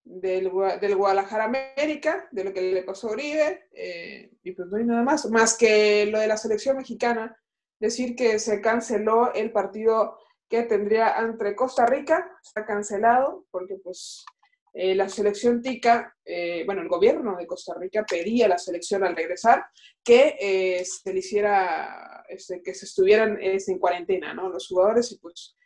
del, 0.03 0.49
Guadalajara 0.49 1.45
América, 1.45 2.27
de 2.31 2.43
lo 2.43 2.53
que 2.53 2.61
le 2.61 2.83
pasó 2.83 3.09
a 3.09 3.11
Uribe, 3.11 3.67
eh, 3.73 4.31
y 4.43 4.51
pues 4.53 4.67
no 4.69 4.77
hay 4.77 4.85
nada 4.85 5.03
más, 5.03 5.29
más 5.29 5.57
que 5.57 6.05
lo 6.05 6.19
de 6.19 6.27
la 6.27 6.37
selección 6.37 6.77
mexicana, 6.77 7.37
decir 7.79 8.15
que 8.15 8.39
se 8.39 8.61
canceló 8.61 9.33
el 9.33 9.51
partido 9.51 10.17
que 10.49 10.63
tendría 10.63 11.15
entre 11.19 11.55
Costa 11.55 11.85
Rica, 11.85 12.31
está 12.43 12.65
cancelado 12.65 13.45
porque 13.51 13.75
pues 13.75 14.25
eh, 14.81 14.95
la 14.95 15.09
selección 15.09 15.61
TICA, 15.61 16.15
eh, 16.23 16.63
bueno, 16.65 16.81
el 16.81 16.87
gobierno 16.87 17.35
de 17.35 17.45
Costa 17.45 17.73
Rica 17.77 18.05
pedía 18.09 18.45
a 18.45 18.49
la 18.49 18.57
selección 18.57 19.03
al 19.03 19.13
regresar 19.13 19.65
que 20.01 20.37
eh, 20.39 20.85
se 20.85 21.11
le 21.11 21.19
hiciera, 21.19 22.23
este, 22.29 22.61
que 22.63 22.73
se 22.73 22.85
estuvieran 22.85 23.37
en 23.41 23.77
cuarentena, 23.77 24.33
¿no? 24.33 24.47
Los 24.47 24.67
jugadores 24.67 25.11
y 25.11 25.17
pues 25.17 25.57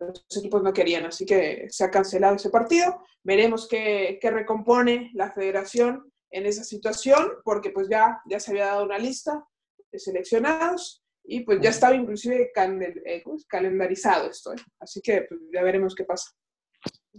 los 0.00 0.36
equipos 0.36 0.64
no 0.64 0.72
querían, 0.72 1.06
así 1.06 1.24
que 1.24 1.66
se 1.68 1.84
ha 1.84 1.92
cancelado 1.92 2.34
ese 2.34 2.50
partido. 2.50 3.04
Veremos 3.22 3.68
qué, 3.68 4.18
qué 4.20 4.32
recompone 4.32 5.12
la 5.14 5.30
federación 5.30 6.12
en 6.32 6.46
esa 6.46 6.64
situación, 6.64 7.34
porque 7.44 7.70
pues 7.70 7.88
ya, 7.88 8.20
ya 8.28 8.40
se 8.40 8.50
había 8.50 8.66
dado 8.66 8.84
una 8.84 8.98
lista 8.98 9.46
de 9.92 9.98
seleccionados 10.00 11.04
y 11.22 11.44
pues 11.44 11.60
ya 11.60 11.70
estaba 11.70 11.94
inclusive 11.94 12.50
eh, 12.52 13.24
calendarizado 13.46 14.28
esto, 14.28 14.54
¿eh? 14.54 14.60
así 14.80 15.00
que 15.00 15.22
pues, 15.22 15.40
ya 15.52 15.62
veremos 15.62 15.94
qué 15.94 16.02
pasa. 16.02 16.32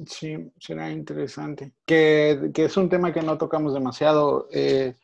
Sí, 0.06 0.52
será 0.60 0.92
interesante. 0.92 1.74
Que, 1.86 2.52
es 2.56 2.78
un 2.78 2.90
tema 2.90 3.14
que 3.14 3.22
no 3.22 3.38
tocamos 3.38 3.74
demasiado. 3.74 4.48
Eh, 4.52 4.96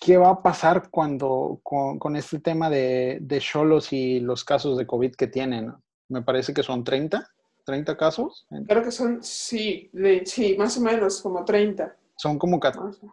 ¿Qué 0.00 0.16
va 0.16 0.30
a 0.30 0.42
pasar 0.42 0.88
cuando 0.90 1.60
con, 1.62 2.16
este 2.16 2.38
tema 2.38 2.70
de 2.70 3.38
Cholos 3.40 3.92
y 3.92 4.20
los 4.20 4.44
casos 4.44 4.78
de 4.78 4.86
COVID 4.86 5.14
que 5.14 5.26
tienen? 5.26 5.72
Me 6.08 6.22
parece 6.22 6.52
que 6.52 6.62
son 6.62 6.82
30, 6.84 7.26
30 7.64 7.96
casos. 7.96 8.46
Creo 8.66 8.82
que 8.82 8.90
son, 8.90 9.22
sí, 9.22 9.90
sí, 10.24 10.56
más 10.58 10.76
o 10.76 10.80
menos 10.80 11.22
como 11.22 11.44
30. 11.44 11.96
Son 12.16 12.38
como 12.38 12.60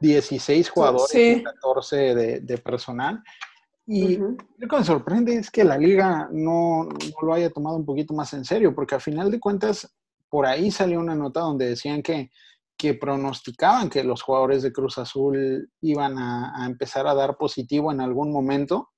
16 0.01 0.69
jugadores 0.69 1.15
y 1.15 1.43
14 1.43 2.15
de, 2.15 2.39
de 2.41 2.57
personal. 2.57 3.23
Y 3.85 4.17
lo 4.17 4.35
que 4.67 4.77
me 4.77 4.83
sorprende 4.83 5.35
es 5.35 5.49
que 5.49 5.63
la 5.63 5.77
liga 5.77 6.27
no, 6.31 6.89
lo 7.21 7.33
haya 7.33 7.49
tomado 7.49 7.77
un 7.77 7.85
poquito 7.85 8.13
más 8.13 8.33
en 8.33 8.43
serio, 8.43 8.75
porque 8.75 8.95
al 8.95 9.01
final 9.01 9.31
de 9.31 9.39
cuentas, 9.39 9.95
por 10.29 10.45
ahí 10.45 10.71
salió 10.71 10.99
una 10.99 11.15
nota 11.15 11.41
donde 11.41 11.69
decían 11.69 12.01
que, 12.01 12.31
que 12.77 12.93
pronosticaban 12.93 13.89
que 13.89 14.03
los 14.03 14.21
jugadores 14.21 14.61
de 14.61 14.71
Cruz 14.71 14.97
Azul 14.97 15.71
iban 15.81 16.17
a, 16.17 16.65
empezar 16.65 17.07
a 17.07 17.15
dar 17.15 17.37
positivo 17.37 17.91
en 17.91 18.01
algún 18.01 18.31
momento, 18.31 18.91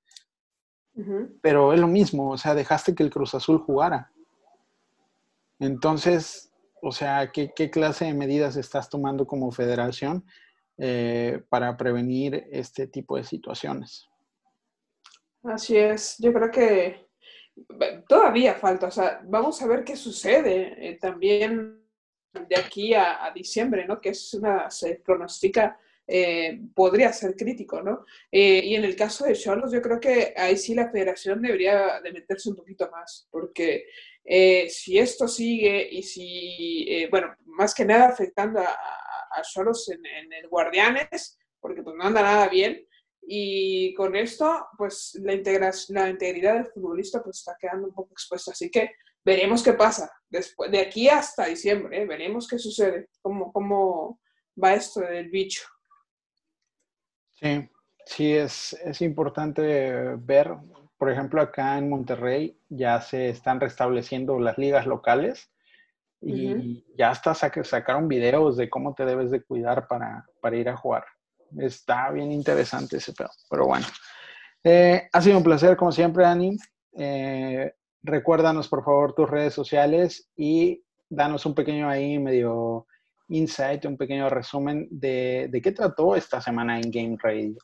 pero 1.40 1.72
es 1.72 1.80
lo 1.80 1.88
mismo, 1.88 2.30
o 2.30 2.36
sea, 2.36 2.54
dejaste 2.54 2.94
que 2.94 3.02
el 3.02 3.10
Cruz 3.10 3.34
Azul 3.34 3.58
jugara. 3.58 4.12
Entonces, 5.58 6.52
o 6.82 6.92
sea, 6.92 7.30
¿qué, 7.32 7.70
clase 7.70 8.06
de 8.06 8.14
medidas 8.14 8.56
estás 8.56 8.90
tomando 8.90 9.26
como 9.26 9.50
federación 9.50 10.26
eh, 10.76 11.42
para 11.48 11.76
prevenir 11.76 12.46
este 12.50 12.86
tipo 12.86 13.16
de 13.16 13.24
situaciones? 13.24 14.08
Así 15.42 15.76
es, 15.76 16.16
yo 16.18 16.34
creo 16.34 16.50
que 16.50 17.09
todavía 18.08 18.54
falta, 18.54 18.86
o 18.86 18.90
sea, 18.90 19.20
vamos 19.24 19.60
a 19.62 19.66
ver 19.66 19.84
qué 19.84 19.96
sucede 19.96 20.76
eh, 20.78 20.98
también 21.00 21.80
de 22.32 22.56
aquí 22.56 22.94
a, 22.94 23.30
diciembre, 23.34 23.86
¿no? 23.86 24.00
Que 24.00 24.10
es 24.10 24.34
una, 24.34 24.70
se 24.70 24.96
pronostica, 25.04 25.78
eh, 26.06 26.60
podría 26.74 27.12
ser 27.12 27.34
crítico, 27.34 27.82
¿no? 27.82 28.04
Eh, 28.30 28.62
y 28.64 28.74
en 28.74 28.84
el 28.84 28.94
caso 28.96 29.24
de 29.24 29.34
Cholos, 29.34 29.72
yo 29.72 29.82
creo 29.82 29.98
que 29.98 30.32
ahí 30.36 30.56
sí 30.56 30.74
la 30.74 30.90
federación 30.90 31.42
debería 31.42 32.00
de 32.00 32.12
meterse 32.12 32.50
un 32.50 32.56
poquito 32.56 32.88
más, 32.90 33.28
porque 33.30 33.84
si 34.68 34.96
esto 34.98 35.26
sigue 35.26 35.88
y 35.90 36.02
si, 36.04 37.06
bueno, 37.10 37.34
más 37.46 37.74
que 37.74 37.84
nada 37.84 38.08
afectando 38.08 38.60
a, 38.60 38.76
Cholos 39.42 39.88
en, 39.88 40.04
en 40.04 40.32
el 40.32 40.48
Guardianes, 40.48 41.38
porque 41.60 41.82
pues 41.82 41.96
no 41.96 42.04
anda 42.04 42.22
nada 42.22 42.48
bien, 42.48 42.86
y 43.32 43.94
con 43.94 44.16
esto, 44.16 44.66
pues 44.76 45.16
la, 45.22 45.34
la 45.90 46.10
integridad 46.10 46.54
del 46.54 46.66
futbolista 46.66 47.22
pues 47.22 47.38
está 47.38 47.56
quedando 47.60 47.86
un 47.86 47.94
poco 47.94 48.10
expuesta. 48.10 48.50
Así 48.50 48.68
que 48.68 48.90
veremos 49.24 49.62
qué 49.62 49.74
pasa. 49.74 50.10
Después, 50.28 50.68
de 50.72 50.80
aquí 50.80 51.08
hasta 51.08 51.46
diciembre, 51.46 52.02
¿eh? 52.02 52.06
veremos 52.06 52.48
qué 52.48 52.58
sucede, 52.58 53.08
cómo, 53.22 53.52
cómo 53.52 54.18
va 54.60 54.74
esto 54.74 54.98
del 55.02 55.30
bicho. 55.30 55.62
Sí, 57.30 57.70
sí, 58.04 58.32
es, 58.32 58.72
es 58.84 59.00
importante 59.00 60.16
ver, 60.16 60.52
por 60.98 61.08
ejemplo, 61.08 61.40
acá 61.40 61.78
en 61.78 61.88
Monterrey 61.88 62.58
ya 62.68 63.00
se 63.00 63.28
están 63.28 63.60
restableciendo 63.60 64.40
las 64.40 64.58
ligas 64.58 64.86
locales 64.86 65.52
y 66.20 66.84
ya 66.98 67.10
hasta 67.10 67.32
sacaron 67.34 68.08
videos 68.08 68.56
de 68.56 68.68
cómo 68.68 68.92
te 68.92 69.04
debes 69.04 69.30
de 69.30 69.44
cuidar 69.44 69.86
para, 69.86 70.26
para 70.40 70.56
ir 70.56 70.68
a 70.68 70.76
jugar 70.76 71.04
está 71.58 72.10
bien 72.10 72.32
interesante 72.32 72.98
ese 72.98 73.12
pedo. 73.12 73.30
Pero 73.48 73.66
bueno, 73.66 73.86
eh, 74.64 75.08
ha 75.12 75.20
sido 75.20 75.38
un 75.38 75.44
placer 75.44 75.76
como 75.76 75.92
siempre, 75.92 76.24
Ani. 76.24 76.56
Eh, 76.92 77.72
recuérdanos 78.02 78.68
por 78.68 78.84
favor 78.84 79.14
tus 79.14 79.28
redes 79.28 79.54
sociales 79.54 80.28
y 80.36 80.82
danos 81.08 81.46
un 81.46 81.54
pequeño 81.54 81.88
ahí 81.88 82.18
medio 82.18 82.86
insight, 83.28 83.84
un 83.84 83.96
pequeño 83.96 84.28
resumen 84.28 84.88
de, 84.90 85.48
de 85.50 85.62
qué 85.62 85.72
trató 85.72 86.16
esta 86.16 86.40
semana 86.40 86.78
en 86.80 86.90
Game 86.90 87.16
Radio. 87.22 87.58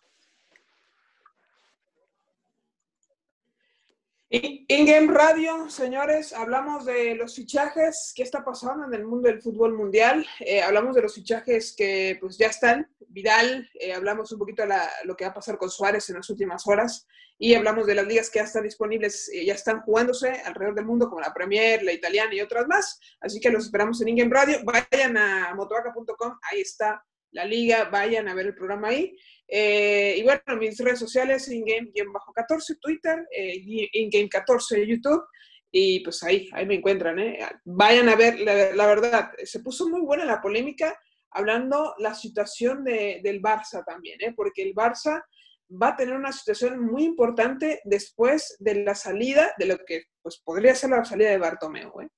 In-Game 4.29 5.13
Radio, 5.13 5.71
señores, 5.71 6.33
hablamos 6.33 6.85
de 6.85 7.15
los 7.15 7.37
fichajes, 7.37 8.13
qué 8.13 8.25
está 8.25 8.45
pasando 8.45 8.85
en 8.85 8.95
el 8.95 9.07
mundo 9.07 9.29
del 9.29 9.41
fútbol 9.41 9.75
mundial, 9.75 10.27
eh, 10.41 10.61
hablamos 10.63 10.97
de 10.97 11.03
los 11.03 11.15
fichajes 11.15 11.73
que 11.77 12.19
pues 12.21 12.37
ya 12.37 12.49
están, 12.49 12.91
Vidal, 13.07 13.71
eh, 13.75 13.95
hablamos 13.95 14.33
un 14.33 14.41
poquito 14.41 14.67
de 14.67 14.75
lo 15.05 15.17
que 15.17 15.25
va 15.27 15.31
a 15.31 15.35
pasar 15.35 15.57
con 15.59 15.71
Suárez 15.71 16.09
en 16.11 16.17
las 16.17 16.29
últimas 16.29 16.67
horas. 16.67 17.07
Y 17.39 17.55
hablamos 17.55 17.87
de 17.87 17.95
las 17.95 18.07
ligas 18.07 18.29
que 18.29 18.41
ya 18.41 18.47
están 18.47 18.65
disponibles, 18.65 19.29
eh, 19.29 19.45
ya 19.45 19.55
están 19.55 19.83
jugándose 19.83 20.29
alrededor 20.45 20.75
del 20.75 20.87
mundo, 20.87 21.09
como 21.09 21.21
la 21.21 21.33
Premier, 21.33 21.85
la 21.85 21.93
italiana 21.93 22.35
y 22.35 22.41
otras 22.41 22.67
más, 22.67 22.99
así 23.21 23.39
que 23.39 23.51
los 23.51 23.67
esperamos 23.67 24.01
en 24.01 24.09
In-Game 24.09 24.35
Radio, 24.35 24.59
vayan 24.65 25.17
a 25.17 25.55
motovaca.com, 25.55 26.37
ahí 26.51 26.63
está 26.63 27.01
la 27.31 27.45
liga, 27.45 27.85
vayan 27.91 28.27
a 28.29 28.35
ver 28.35 28.47
el 28.47 28.55
programa 28.55 28.89
ahí. 28.89 29.17
Eh, 29.49 30.17
y 30.19 30.23
bueno, 30.23 30.43
mis 30.59 30.79
redes 30.79 30.99
sociales, 30.99 31.49
ingame-14 31.49 32.79
Twitter, 32.81 33.27
eh, 33.31 33.63
ingame14 33.95 34.87
YouTube, 34.87 35.25
y 35.71 36.01
pues 36.01 36.23
ahí, 36.23 36.49
ahí 36.53 36.67
me 36.67 36.77
encuentran, 36.77 37.19
¿eh? 37.19 37.39
Vayan 37.65 38.09
a 38.09 38.17
ver, 38.17 38.41
la, 38.41 38.87
verdad, 38.87 39.31
se 39.45 39.61
puso 39.61 39.89
muy 39.89 40.01
buena 40.01 40.25
la 40.25 40.41
polémica 40.41 40.99
hablando 41.31 41.95
la 41.99 42.15
situación 42.15 42.83
de, 42.83 43.21
del 43.23 43.43
Barça 43.43 43.85
también, 43.85 44.21
¿eh? 44.23 44.33
Porque 44.35 44.63
el 44.63 44.75
Barça 44.75 45.23
va 45.71 45.89
a 45.89 45.97
tener 45.97 46.15
una 46.15 46.33
situación 46.33 46.81
muy 46.81 47.05
importante 47.05 47.81
después 47.85 48.57
de 48.59 48.85
la 48.85 48.95
salida, 48.95 49.53
de 49.59 49.67
lo 49.67 49.79
que 49.85 50.05
pues 50.23 50.39
podría 50.39 50.75
ser 50.75 50.91
la 50.91 51.05
salida 51.05 51.31
de 51.31 51.39
Bartomeu, 51.39 52.01
¿eh? 52.01 52.09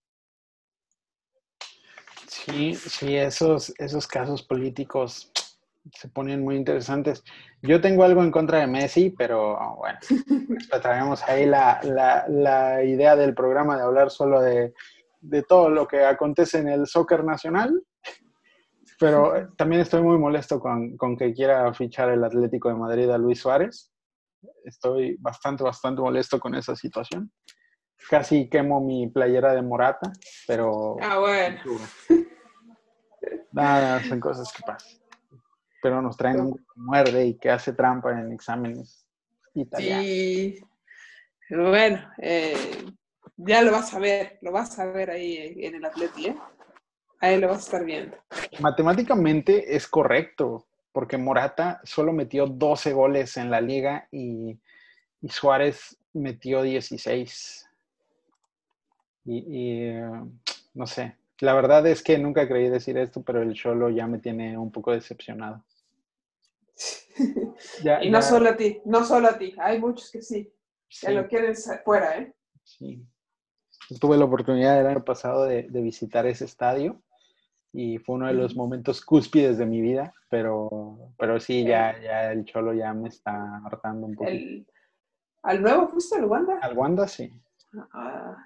Sí, 2.29 2.75
sí, 2.75 3.17
esos, 3.17 3.73
esos 3.79 4.07
casos 4.07 4.43
políticos 4.43 5.33
se 5.93 6.09
ponen 6.09 6.43
muy 6.43 6.57
interesantes. 6.57 7.23
Yo 7.63 7.81
tengo 7.81 8.05
algo 8.05 8.23
en 8.23 8.31
contra 8.31 8.61
de 8.61 8.67
Messi, 8.67 9.11
pero 9.11 9.77
bueno, 9.77 9.99
traemos 10.83 11.23
ahí 11.25 11.47
la, 11.47 11.81
la, 12.29 12.83
idea 12.85 13.17
del 13.17 13.35
programa 13.35 13.77
de 13.77 13.83
hablar 13.83 14.11
solo 14.11 14.41
de, 14.41 14.75
de, 15.21 15.43
todo 15.43 15.71
lo 15.71 15.87
que 15.87 16.05
acontece 16.05 16.59
en 16.59 16.69
el 16.69 16.87
soccer 16.87 17.25
nacional. 17.25 17.83
Pero 19.01 19.55
también 19.57 19.83
estoy 19.83 20.03
muy 20.03 20.19
molesto 20.19 20.59
con, 20.59 20.97
con 20.97 21.17
que 21.17 21.33
quiera 21.33 21.73
fichar 21.73 22.11
el 22.11 22.25
Atlético 22.25 22.69
de 22.69 22.75
Madrid 22.75 23.09
a 23.11 23.19
Luis 23.19 23.41
Suárez. 23.41 23.93
Estoy 24.65 25.17
bastante, 25.21 25.63
bastante 25.63 26.03
molesto 26.03 26.41
con 26.41 26.55
esa 26.57 26.75
situación. 26.75 27.33
Casi 28.11 28.49
quemo 28.49 28.81
mi 28.81 29.09
playera 29.09 29.55
de 29.55 29.63
Morata, 29.63 30.13
pero... 30.47 30.97
Ah, 31.01 31.19
bueno. 31.19 31.59
Nada, 33.53 34.03
son 34.03 34.19
cosas 34.21 34.53
que 34.53 34.63
pasan 34.65 35.08
pero 35.83 36.03
nos 36.03 36.17
traen 36.17 36.41
un 36.41 36.67
muerde 36.77 37.27
y 37.27 37.35
que 37.35 37.51
hace 37.51 37.73
trampa 37.73 38.13
en 38.13 38.33
exámenes 38.33 39.07
italianos. 39.55 40.05
Sí, 40.05 40.61
bueno, 41.51 42.01
eh, 42.19 42.85
ya 43.37 43.63
lo 43.63 43.73
vas 43.73 43.95
a 43.95 43.99
ver, 43.99 44.39
lo 44.43 44.53
vas 44.53 44.79
a 44.79 44.87
ver 44.87 45.11
ahí 45.11 45.65
en 45.65 45.77
el 45.77 45.85
Atleti, 45.85 46.27
¿eh? 46.27 46.37
Ahí 47.21 47.41
lo 47.41 47.49
vas 47.49 47.59
a 47.59 47.61
estar 47.61 47.85
viendo. 47.85 48.17
Matemáticamente 48.61 49.75
es 49.75 49.89
correcto, 49.89 50.67
porque 50.93 51.17
Morata 51.17 51.81
solo 51.85 52.13
metió 52.13 52.47
12 52.47 52.93
goles 52.93 53.37
en 53.37 53.51
la 53.51 53.61
liga 53.61 54.09
y, 54.13 54.59
Suárez 55.29 55.99
metió 56.13 56.63
16. 56.63 57.69
Y, 59.25 59.39
y 59.39 59.83
eh, 59.89 60.11
no 60.75 60.87
sé, 60.87 61.17
la 61.41 61.55
verdad 61.55 61.87
es 61.87 62.03
que 62.03 62.19
nunca 62.19 62.49
creí 62.49 62.69
decir 62.69 62.99
esto, 62.99 63.23
pero 63.23 63.43
el 63.43 63.55
Cholo 63.55 63.91
ya 63.91 64.07
me 64.07 64.19
tiene 64.19 64.59
un 64.59 64.73
poco 64.73 64.93
decepcionado. 64.93 65.65
y 68.03 68.11
no 68.11 68.23
solo 68.23 68.51
a 68.51 68.57
ti, 68.57 68.81
no 68.85 69.05
solo 69.05 69.29
a 69.29 69.39
ti, 69.39 69.55
hay 69.59 69.81
muchos 69.81 70.11
que 70.11 70.23
sí, 70.23 70.53
que 71.01 71.11
lo 71.13 71.27
quieren 71.27 71.55
fuera, 71.85 72.19
¿eh? 72.19 72.35
Sí. 72.65 73.05
Tuve 74.01 74.17
la 74.17 74.27
oportunidad 74.27 74.81
el 74.81 74.87
año 74.87 75.05
pasado 75.05 75.45
de, 75.45 75.63
visitar 75.63 76.27
ese 76.27 76.45
estadio 76.45 77.03
y 77.73 77.99
fue 77.99 78.17
uno 78.17 78.27
de 78.27 78.35
los 78.35 78.55
momentos 78.55 79.05
cúspides 79.05 79.59
de 79.59 79.67
mi 79.67 79.81
vida, 79.81 80.13
pero, 80.29 81.13
pero 81.19 81.41
sí, 81.41 81.65
ya, 81.65 81.99
ya 82.01 82.33
el 82.33 82.45
Cholo 82.45 82.75
ya 82.75 82.93
me 82.93 83.09
está 83.09 83.63
hartando 83.65 84.07
un 84.07 84.15
poco. 84.15 84.31
¿Al 85.43 85.63
nuevo 85.63 85.89
fuiste 85.89 86.17
al 86.17 86.25
Wanda? 86.27 86.59
Al 86.61 86.77
Wanda, 86.77 87.09
sí. 87.09 87.33
Ah, 87.93 88.37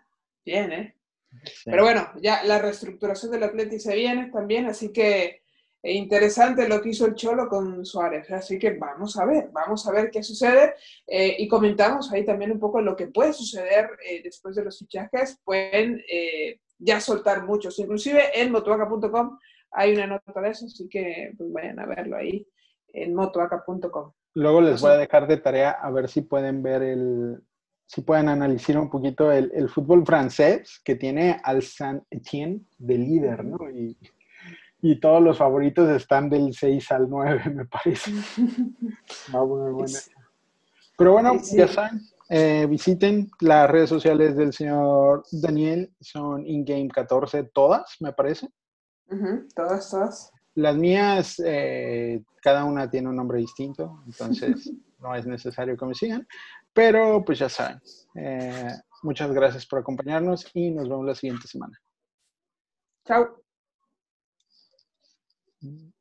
bien, 0.44 0.72
¿eh? 0.72 0.96
Pero 1.64 1.82
bueno, 1.82 2.08
ya 2.20 2.44
la 2.44 2.58
reestructuración 2.58 3.32
del 3.32 3.44
Atlético 3.44 3.82
se 3.82 3.96
viene 3.96 4.30
también, 4.30 4.66
así 4.66 4.92
que 4.92 5.42
e 5.82 5.94
interesante 5.94 6.68
lo 6.68 6.80
que 6.80 6.90
hizo 6.90 7.06
el 7.06 7.14
Cholo 7.14 7.48
con 7.48 7.84
Suárez. 7.84 8.30
Así 8.30 8.56
que 8.56 8.72
vamos 8.74 9.18
a 9.18 9.24
ver, 9.24 9.48
vamos 9.50 9.86
a 9.86 9.92
ver 9.92 10.10
qué 10.10 10.22
sucede. 10.22 10.74
Eh, 11.06 11.34
y 11.38 11.48
comentamos 11.48 12.12
ahí 12.12 12.24
también 12.24 12.52
un 12.52 12.60
poco 12.60 12.80
lo 12.80 12.94
que 12.94 13.08
puede 13.08 13.32
suceder 13.32 13.90
eh, 14.08 14.22
después 14.22 14.54
de 14.54 14.64
los 14.64 14.78
fichajes. 14.78 15.40
Pueden 15.44 16.00
eh, 16.08 16.60
ya 16.78 17.00
soltar 17.00 17.44
muchos. 17.44 17.78
Inclusive 17.80 18.40
en 18.40 18.52
motuaca.com 18.52 19.38
hay 19.72 19.94
una 19.94 20.06
nota 20.06 20.40
de 20.40 20.50
eso, 20.50 20.66
así 20.66 20.88
que 20.88 21.32
pues, 21.36 21.50
vayan 21.50 21.80
a 21.80 21.86
verlo 21.86 22.16
ahí 22.16 22.46
en 22.92 23.14
motuaca.com. 23.14 24.12
Luego 24.34 24.60
les 24.60 24.80
voy 24.80 24.92
a 24.92 24.98
dejar 24.98 25.26
de 25.26 25.38
tarea 25.38 25.72
a 25.72 25.90
ver 25.90 26.08
si 26.08 26.20
pueden 26.22 26.62
ver 26.62 26.82
el, 26.82 27.42
si 27.92 28.00
pueden 28.00 28.30
analizar 28.30 28.78
un 28.78 28.88
poquito 28.88 29.30
el, 29.30 29.52
el 29.54 29.68
fútbol 29.68 30.06
francés 30.06 30.80
que 30.82 30.94
tiene 30.94 31.38
al 31.44 31.62
Saint 31.62 32.02
Etienne 32.08 32.62
de 32.78 32.96
líder, 32.96 33.44
¿no? 33.44 33.70
Y, 33.70 33.98
y 34.80 34.98
todos 34.98 35.22
los 35.22 35.36
favoritos 35.36 35.90
están 35.90 36.30
del 36.30 36.54
6 36.54 36.90
al 36.90 37.10
9, 37.10 37.42
me 37.54 37.66
parece. 37.66 38.10
Pero 40.96 41.12
bueno, 41.12 41.34
ya 41.54 41.68
saben, 41.68 42.00
eh, 42.30 42.66
visiten 42.66 43.30
las 43.40 43.70
redes 43.70 43.90
sociales 43.90 44.36
del 44.36 44.54
señor 44.54 45.24
Daniel, 45.30 45.92
son 46.00 46.46
InGame 46.46 46.88
14, 46.88 47.44
todas, 47.52 47.96
me 48.00 48.14
parece. 48.14 48.48
todas, 49.54 49.90
todas. 49.90 50.32
Las 50.54 50.76
mías, 50.76 51.42
eh, 51.44 52.22
cada 52.40 52.64
una 52.64 52.88
tiene 52.88 53.10
un 53.10 53.16
nombre 53.16 53.38
distinto, 53.38 54.02
entonces 54.06 54.72
no 54.98 55.14
es 55.14 55.26
necesario 55.26 55.76
que 55.76 55.84
me 55.84 55.94
sigan, 55.94 56.26
pero 56.72 57.24
pues 57.24 57.38
ya 57.38 57.48
saben. 57.48 57.80
Eh, 58.14 58.72
muchas 59.02 59.32
gracias 59.32 59.66
por 59.66 59.80
acompañarnos 59.80 60.46
y 60.54 60.70
nos 60.70 60.88
vemos 60.88 61.06
la 61.06 61.14
siguiente 61.14 61.48
semana. 61.48 61.78
Chao. 63.04 63.42
Mm-hmm. 65.62 65.91